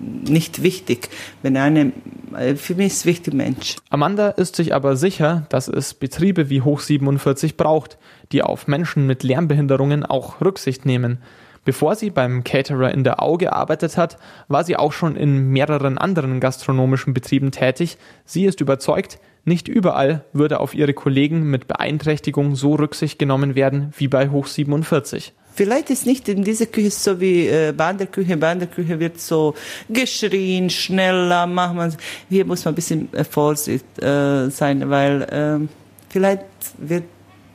nicht 0.00 0.62
wichtig. 0.62 1.08
Wenn 1.42 1.56
eine, 1.56 1.92
äh, 2.36 2.54
für 2.54 2.74
mich 2.74 2.88
ist 2.88 3.06
wichtig 3.06 3.34
Mensch. 3.34 3.76
Amanda 3.90 4.28
ist 4.30 4.56
sich 4.56 4.74
aber 4.74 4.96
sicher, 4.96 5.46
dass 5.48 5.68
es 5.68 5.94
Betriebe 5.94 6.50
wie 6.50 6.62
Hoch 6.62 6.80
47 6.80 7.56
braucht, 7.56 7.98
die 8.32 8.42
auf 8.42 8.66
Menschen 8.66 9.06
mit 9.06 9.22
Lernbehinderungen 9.22 10.04
auch 10.04 10.40
Rücksicht 10.40 10.84
nehmen. 10.84 11.18
Bevor 11.66 11.96
sie 11.96 12.10
beim 12.10 12.44
Caterer 12.44 12.92
in 12.92 13.02
der 13.02 13.20
Au 13.20 13.36
gearbeitet 13.36 13.96
hat, 13.96 14.18
war 14.46 14.62
sie 14.62 14.76
auch 14.76 14.92
schon 14.92 15.16
in 15.16 15.50
mehreren 15.50 15.98
anderen 15.98 16.38
gastronomischen 16.38 17.12
Betrieben 17.12 17.50
tätig. 17.50 17.98
Sie 18.24 18.44
ist 18.44 18.60
überzeugt, 18.60 19.18
nicht 19.44 19.66
überall 19.66 20.24
würde 20.32 20.60
auf 20.60 20.74
ihre 20.74 20.94
Kollegen 20.94 21.50
mit 21.50 21.66
Beeinträchtigung 21.66 22.54
so 22.54 22.76
Rücksicht 22.76 23.18
genommen 23.18 23.56
werden 23.56 23.92
wie 23.98 24.06
bei 24.06 24.28
Hoch 24.28 24.46
47. 24.46 25.32
Vielleicht 25.56 25.90
ist 25.90 26.06
nicht 26.06 26.28
in 26.28 26.44
dieser 26.44 26.66
Küche 26.66 26.90
so 26.90 27.20
wie 27.20 27.48
äh, 27.48 27.72
Banderküche. 27.76 28.36
Banderküche 28.36 29.00
wird 29.00 29.20
so 29.20 29.54
geschrien, 29.88 30.70
schneller, 30.70 31.48
machen 31.48 31.78
wir. 31.78 31.92
Hier 32.28 32.44
muss 32.44 32.64
man 32.64 32.74
ein 32.74 32.76
bisschen 32.76 33.08
vorsichtig 33.28 33.82
äh, 34.04 34.50
sein, 34.50 34.88
weil 34.88 35.22
äh, 35.22 35.66
vielleicht 36.10 36.44
wird 36.78 37.04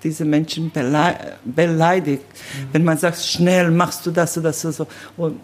diese 0.03 0.25
Menschen 0.25 0.71
beleidigt, 0.71 2.23
mhm. 2.23 2.67
wenn 2.71 2.83
man 2.83 2.97
sagt, 2.97 3.19
schnell 3.19 3.71
machst 3.71 4.05
du 4.05 4.11
das 4.11 4.37
oder 4.37 4.49
oder 4.49 4.71
so. 4.71 4.87
Und 5.17 5.39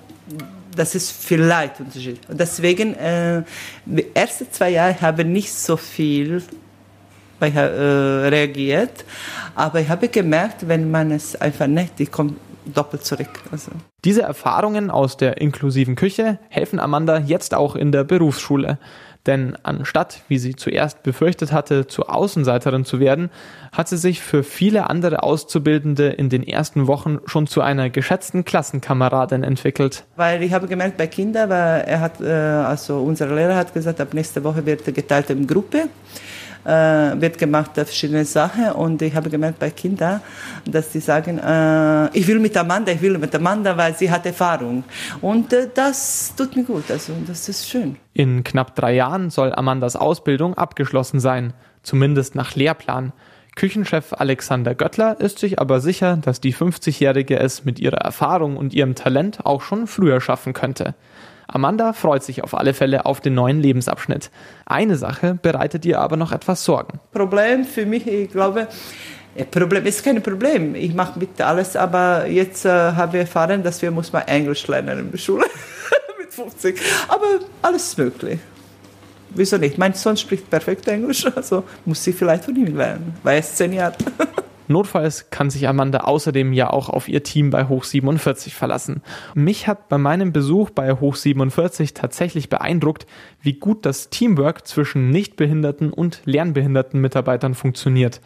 das 0.76 0.96
ist 0.96 1.12
vielleicht 1.12 1.80
Unterschied. 1.80 2.20
Und 2.30 2.40
deswegen, 2.40 2.94
äh, 2.96 3.44
die 3.86 4.06
ersten 4.14 4.52
zwei 4.52 4.70
Jahre 4.72 5.00
habe 5.02 5.24
ich 5.24 5.28
nicht 5.28 5.54
so 5.54 5.76
viel 5.76 6.44
bei, 7.40 7.50
äh, 7.50 7.62
reagiert, 7.62 9.06
aber 9.56 9.80
ich 9.80 9.90
habe 9.90 10.08
gemerkt, 10.08 10.68
wenn 10.68 10.90
man 10.90 11.12
es 11.12 11.36
einfach 11.36 11.68
nicht, 11.68 12.00
die 12.00 12.06
kommt 12.06 12.38
doppelt 12.66 13.06
zurück. 13.06 13.30
Also. 13.52 13.72
Diese 14.04 14.22
Erfahrungen 14.24 14.92
aus 14.92 15.18
der 15.18 15.40
inklusiven 15.40 15.96
Küche 15.96 16.40
helfen 16.50 16.80
Amanda 16.80 17.20
jetzt 17.20 17.54
auch 17.54 17.76
in 17.76 17.92
der 17.92 18.04
Berufsschule. 18.04 18.78
Denn 19.28 19.56
anstatt, 19.64 20.22
wie 20.30 20.38
sie 20.40 20.56
zuerst 20.56 21.04
befürchtet 21.04 21.52
hatte, 21.52 21.86
zur 21.86 22.14
Außenseiterin 22.14 22.86
zu 22.86 23.00
werden, 23.00 23.30
hat 23.74 23.90
sie 23.90 23.98
sich 23.98 24.22
für 24.22 24.44
viele 24.44 24.90
andere 24.90 25.22
Auszubildende 25.22 26.08
in 26.08 26.30
den 26.30 26.44
ersten 26.44 26.88
Wochen 26.88 27.20
schon 27.26 27.46
zu 27.46 27.62
einer 27.62 27.90
geschätzten 27.90 28.46
Klassenkameradin 28.46 29.44
entwickelt. 29.44 30.06
Weil 30.16 30.42
ich 30.42 30.54
habe 30.54 30.68
gemerkt 30.68 30.98
bei 30.98 31.08
Kindern, 31.08 31.50
weil 31.50 31.82
er 31.82 32.00
hat, 32.00 32.22
äh, 32.22 32.32
also 32.32 33.00
unser 33.00 33.28
Lehrer 33.28 33.56
hat 33.56 33.74
gesagt, 33.74 34.00
ab 34.00 34.14
nächste 34.14 34.44
Woche 34.44 34.66
wird 34.66 34.86
geteilt 34.96 35.30
in 35.30 35.46
Gruppe 35.46 35.90
äh, 36.68 37.22
wird 37.22 37.38
gemacht 37.38 37.72
verschiedene 37.74 38.26
Sachen 38.26 38.72
und 38.74 39.02
ich 39.02 39.16
habe 39.16 39.30
gemerkt 39.30 39.60
bei 39.60 39.70
Kindern, 39.70 40.22
dass 40.66 40.90
die 40.90 41.00
sagen, 41.00 41.40
äh, 41.40 42.10
ich 42.18 42.28
will 42.28 42.40
mit 42.40 42.58
Amanda, 42.58 42.92
ich 42.92 43.02
will 43.02 43.18
mit 43.18 43.34
Amanda, 43.34 43.78
weil 43.78 43.96
sie 43.96 44.12
hat 44.12 44.26
Erfahrung 44.26 44.84
und 45.22 45.54
äh, 45.54 45.70
das 45.74 46.34
tut 46.36 46.56
mir 46.56 46.64
gut, 46.64 46.92
also 46.92 47.14
das 47.26 47.48
ist 47.48 47.70
schön. 47.70 47.96
In 48.14 48.44
knapp 48.44 48.76
drei 48.76 48.94
Jahren 48.94 49.30
soll 49.30 49.54
Amandas 49.54 49.96
Ausbildung 49.96 50.56
abgeschlossen 50.56 51.22
sein, 51.22 51.54
zumindest 51.84 52.36
nach 52.36 52.56
Lehrplan. 52.56 53.14
Küchenchef 53.56 54.14
Alexander 54.14 54.76
Göttler 54.76 55.20
ist 55.20 55.40
sich 55.40 55.60
aber 55.60 55.80
sicher, 55.80 56.18
dass 56.18 56.42
die 56.42 56.54
50-Jährige 56.54 57.40
es 57.40 57.66
mit 57.66 57.80
ihrer 57.80 57.98
Erfahrung 57.98 58.56
und 58.56 58.74
ihrem 58.74 58.94
Talent 58.94 59.46
auch 59.46 59.62
schon 59.62 59.88
früher 59.88 60.22
schaffen 60.22 60.54
könnte. 60.54 60.94
Amanda 61.48 61.94
freut 61.94 62.24
sich 62.24 62.44
auf 62.44 62.54
alle 62.54 62.74
Fälle 62.74 63.06
auf 63.06 63.22
den 63.22 63.34
neuen 63.34 63.62
Lebensabschnitt. 63.62 64.30
Eine 64.66 64.98
Sache 64.98 65.40
bereitet 65.42 65.86
ihr 65.86 66.00
aber 66.00 66.18
noch 66.18 66.32
etwas 66.32 66.64
Sorgen. 66.66 67.00
Problem 67.12 67.64
für 67.64 67.86
mich, 67.86 68.06
ich 68.06 68.30
glaube, 68.30 68.68
Problem 69.46 69.86
ist 69.86 70.04
kein 70.04 70.22
Problem. 70.22 70.76
Ich 70.76 70.94
mache 70.94 71.20
mit 71.20 71.40
alles, 71.40 71.76
aber 71.76 72.26
jetzt 72.28 72.66
äh, 72.66 72.70
haben 72.70 73.14
wir 73.14 73.22
erfahren, 73.22 73.64
dass 73.64 73.82
wir 73.82 73.92
muss 73.92 74.12
mal 74.12 74.22
Englisch 74.22 74.68
lernen 74.68 75.00
in 75.00 75.12
der 75.12 75.18
Schule 75.18 75.46
mit 76.20 76.34
50. 76.34 76.80
Aber 77.08 77.40
alles 77.62 77.96
möglich. 77.98 78.40
Wieso 79.30 79.58
nicht? 79.58 79.78
Mein 79.78 79.94
Sohn 79.94 80.18
spricht 80.18 80.50
perfekt 80.50 80.88
Englisch, 80.88 81.26
also 81.36 81.64
muss 81.86 82.06
ich 82.08 82.16
vielleicht 82.16 82.46
von 82.46 82.56
ihm 82.56 82.76
lernen, 82.76 83.16
weil 83.24 83.36
er 83.36 83.40
ist 83.40 83.58
zehn 83.58 83.74
Jahre. 83.74 83.96
Notfalls 84.68 85.30
kann 85.30 85.50
sich 85.50 85.68
Amanda 85.68 86.00
außerdem 86.00 86.54
ja 86.54 86.70
auch 86.70 86.90
auf 86.90 87.08
ihr 87.08 87.24
Team 87.24 87.50
bei 87.50 87.68
Hoch 87.68 87.84
47 87.84 88.54
verlassen. 88.54 89.02
Mich 89.34 89.68
hat 89.68 89.90
bei 89.90 89.98
meinem 89.98 90.34
Besuch 90.34 90.70
bei 90.70 90.94
Hoch 90.94 91.16
47 91.16 91.94
tatsächlich 91.94 92.50
beeindruckt, 92.50 93.08
wie 93.42 93.54
gut 93.54 93.86
das 93.86 94.10
Teamwork 94.10 94.68
zwischen 94.68 95.10
nichtbehinderten 95.10 95.92
und 95.92 96.22
lernbehinderten 96.26 97.00
Mitarbeitern 97.00 97.56
funktioniert. 97.56 98.22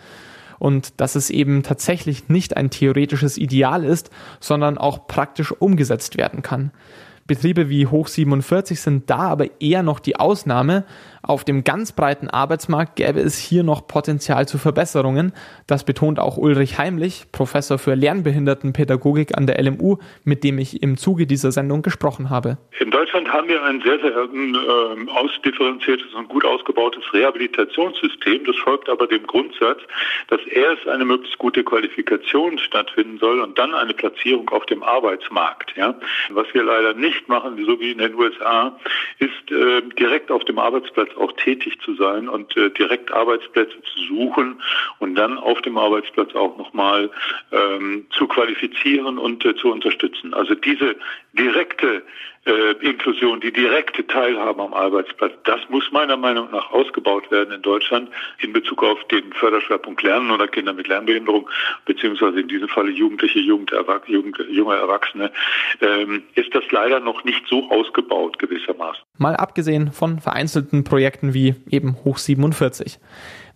Und 0.60 1.00
dass 1.02 1.16
es 1.16 1.30
eben 1.30 1.64
tatsächlich 1.64 2.30
nicht 2.30 2.56
ein 2.56 2.70
theoretisches 2.70 3.38
Ideal 3.38 3.84
ist, 3.84 4.12
sondern 4.40 4.78
auch 4.78 5.08
praktisch 5.08 5.52
umgesetzt 5.52 6.18
werden 6.18 6.44
kann. 6.44 6.72
Betriebe 7.32 7.70
wie 7.70 7.88
Hoch 7.88 8.10
47 8.10 8.82
sind 8.82 9.10
da 9.10 9.20
aber 9.20 9.62
eher 9.62 9.84
noch 9.84 10.02
die 10.02 10.18
Ausnahme. 10.18 10.84
Auf 11.22 11.46
dem 11.46 11.64
ganz 11.64 11.94
breiten 11.94 12.30
Arbeitsmarkt 12.30 12.98
gäbe 12.98 13.22
es 13.22 13.38
hier 13.38 13.64
noch 13.64 13.88
Potenzial 13.88 14.50
zu 14.50 14.58
Verbesserungen. 14.58 15.32
Das 15.66 15.86
betont 15.86 16.20
auch 16.20 16.36
Ulrich 16.36 16.78
Heimlich, 16.78 17.28
Professor 17.32 17.78
für 17.78 17.96
Lernbehindertenpädagogik 17.96 19.38
an 19.38 19.48
der 19.48 19.64
LMU, 19.64 19.96
mit 20.26 20.44
dem 20.44 20.60
ich 20.60 20.84
im 20.84 20.98
Zuge 20.98 21.26
dieser 21.26 21.54
Sendung 21.54 21.84
gesprochen 21.84 22.30
habe. 22.30 22.58
In 23.02 23.08
Deutschland 23.08 23.34
haben 23.34 23.48
wir 23.48 23.64
ein 23.64 23.82
sehr, 23.82 24.00
sehr 24.00 24.12
äh, 24.12 25.10
ausdifferenziertes 25.10 26.14
und 26.14 26.30
gut 26.30 26.46
ausgebautes 26.46 27.02
Rehabilitationssystem. 27.12 28.46
Das 28.46 28.56
folgt 28.58 28.90
aber 28.90 29.08
dem 29.08 29.26
Grundsatz, 29.26 29.80
dass 30.28 30.40
erst 30.46 30.88
eine 30.88 31.04
möglichst 31.04 31.40
gute 31.40 31.64
Qualifikation 31.64 32.60
stattfinden 32.60 33.18
soll 33.18 33.40
und 33.40 33.58
dann 33.58 33.74
eine 33.74 33.96
Platzierung 33.96 34.48
auf 34.50 34.68
dem 34.68 34.84
Arbeitsmarkt. 34.84 35.76
Ja? 35.76 35.96
Was 36.30 36.46
wir 36.54 36.62
leider 36.62 36.94
nicht 36.94 37.28
machen, 37.28 37.66
so 37.66 37.80
wie 37.80 37.90
in 37.90 37.98
den 37.98 38.14
USA, 38.14 38.80
ist 39.18 39.52
äh, 39.52 39.82
direkt 39.98 40.30
auf 40.30 40.44
dem 40.46 40.60
Arbeitsplatz 40.60 41.10
auch 41.18 41.32
tätig 41.32 41.80
zu 41.84 41.96
sein 41.96 42.30
und 42.30 42.56
äh, 42.56 42.70
direkt 42.70 43.12
Arbeitsplätze 43.12 43.82
zu 43.82 44.00
suchen 44.10 44.62
und 45.00 45.16
dann 45.16 45.40
auf 45.40 45.60
dem 45.64 45.76
Arbeitsplatz 45.76 46.36
auch 46.36 46.56
nochmal 46.56 47.10
ähm, 47.52 48.06
zu 48.12 48.28
qualifizieren 48.28 49.18
und 49.18 49.44
äh, 49.44 49.56
zu 49.56 49.72
unterstützen. 49.72 50.36
Also 50.36 50.54
diese 50.54 50.98
direkte 51.34 52.04
äh, 52.46 52.72
Inklusion, 52.82 53.40
die 53.40 53.52
direkte 53.52 54.06
Teilhabe 54.08 54.64
am 54.64 54.74
Arbeitsplatz, 54.74 55.34
das 55.44 55.60
muss 55.70 55.92
meiner 55.92 56.18
Meinung 56.18 56.50
nach 56.52 56.72
ausgebaut 56.72 57.30
werden 57.30 57.54
in 57.54 57.62
Deutschland 57.62 58.10
in 58.40 58.52
Bezug 58.52 58.84
auf 58.84 58.98
den 59.10 59.32
Förderschwerpunkt 59.34 60.02
Lernen 60.02 60.32
oder 60.32 60.48
Kinder 60.48 60.74
mit 60.74 60.88
Lernbehinderung, 60.88 61.48
beziehungsweise 61.86 62.40
in 62.40 62.48
diesem 62.48 62.68
Falle 62.68 62.92
Jugendliche, 62.92 63.40
Jugend, 63.40 63.72
Jugend, 64.08 64.38
junge 64.50 64.76
Erwachsene, 64.76 65.32
ähm, 65.82 66.24
ist 66.36 66.54
das 66.56 66.64
leider 66.72 67.00
noch 67.00 67.24
nicht 67.24 67.46
so 67.48 67.70
ausgebaut 67.70 68.40
gewissermaßen. 68.40 69.04
Mal 69.18 69.36
abgesehen 69.36 69.92
von 69.92 70.20
vereinzelten 70.20 70.84
Projekten 70.84 71.34
wie 71.34 71.56
eben 71.70 71.96
Hoch 72.04 72.18
47. 72.18 73.00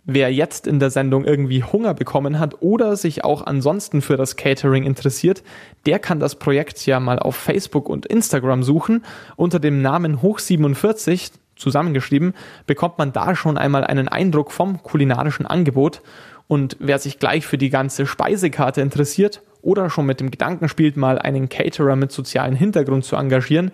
Wer 0.07 0.31
jetzt 0.31 0.67
in 0.67 0.79
der 0.79 0.91
Sendung 0.91 1.25
irgendwie 1.25 1.63
Hunger 1.63 1.95
bekommen 1.95 2.39
hat 2.39 2.61
oder 2.61 2.95
sich 2.95 3.23
auch 3.23 3.45
ansonsten 3.45 4.03
für 4.03 4.17
das 4.17 4.35
Catering 4.35 4.83
interessiert, 4.83 5.41
der 5.87 5.97
kann 5.97 6.19
das 6.19 6.35
Projekt 6.35 6.85
ja 6.85 6.99
mal 6.99 7.17
auf 7.17 7.35
Facebook 7.35 7.89
und 7.89 8.05
Instagram 8.05 8.61
suchen. 8.61 9.03
Unter 9.35 9.59
dem 9.59 9.81
Namen 9.81 10.21
Hoch47 10.21 11.31
zusammengeschrieben, 11.55 12.33
bekommt 12.67 12.97
man 12.97 13.13
da 13.13 13.35
schon 13.35 13.57
einmal 13.57 13.83
einen 13.83 14.07
Eindruck 14.07 14.51
vom 14.51 14.83
kulinarischen 14.83 15.45
Angebot. 15.45 16.01
Und 16.47 16.77
wer 16.79 16.99
sich 16.99 17.17
gleich 17.17 17.47
für 17.47 17.57
die 17.57 17.69
ganze 17.69 18.05
Speisekarte 18.05 18.81
interessiert 18.81 19.41
oder 19.61 19.89
schon 19.89 20.05
mit 20.05 20.19
dem 20.19 20.29
Gedanken 20.29 20.69
spielt, 20.69 20.95
mal 20.95 21.17
einen 21.17 21.49
Caterer 21.49 21.95
mit 21.95 22.11
sozialen 22.11 22.55
Hintergrund 22.55 23.05
zu 23.05 23.15
engagieren, 23.15 23.71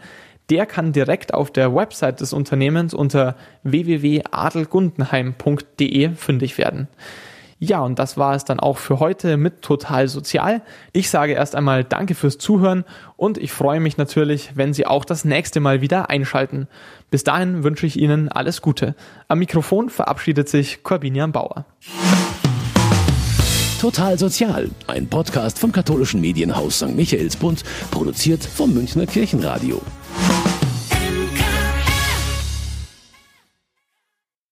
der 0.51 0.65
kann 0.65 0.91
direkt 0.91 1.33
auf 1.33 1.49
der 1.49 1.73
Website 1.73 2.19
des 2.19 2.33
Unternehmens 2.33 2.93
unter 2.93 3.37
www.adelgundenheim.de 3.63 6.15
fündig 6.15 6.57
werden. 6.57 6.89
Ja, 7.57 7.79
und 7.81 7.97
das 7.99 8.17
war 8.17 8.35
es 8.35 8.43
dann 8.43 8.59
auch 8.59 8.77
für 8.77 8.99
heute 8.99 9.37
mit 9.37 9.61
Total 9.61 10.09
Sozial. 10.09 10.61
Ich 10.91 11.09
sage 11.09 11.31
erst 11.33 11.55
einmal 11.55 11.85
Danke 11.85 12.15
fürs 12.15 12.37
Zuhören 12.37 12.83
und 13.15 13.37
ich 13.37 13.53
freue 13.53 13.79
mich 13.79 13.95
natürlich, 13.95 14.51
wenn 14.55 14.73
Sie 14.73 14.85
auch 14.85 15.05
das 15.05 15.23
nächste 15.23 15.61
Mal 15.61 15.79
wieder 15.79 16.09
einschalten. 16.09 16.67
Bis 17.11 17.23
dahin 17.23 17.63
wünsche 17.63 17.85
ich 17.85 17.97
Ihnen 17.97 18.27
alles 18.29 18.61
Gute. 18.61 18.95
Am 19.29 19.39
Mikrofon 19.39 19.89
verabschiedet 19.89 20.49
sich 20.49 20.83
Corbinian 20.83 21.31
Bauer. 21.31 21.63
Total 23.79 24.19
Sozial, 24.19 24.69
ein 24.87 25.07
Podcast 25.07 25.59
vom 25.59 25.71
katholischen 25.71 26.19
Medienhaus 26.19 26.79
St. 26.79 26.93
Michaelsbund, 26.95 27.63
produziert 27.89 28.43
vom 28.43 28.73
Münchner 28.73 29.05
Kirchenradio. 29.05 29.81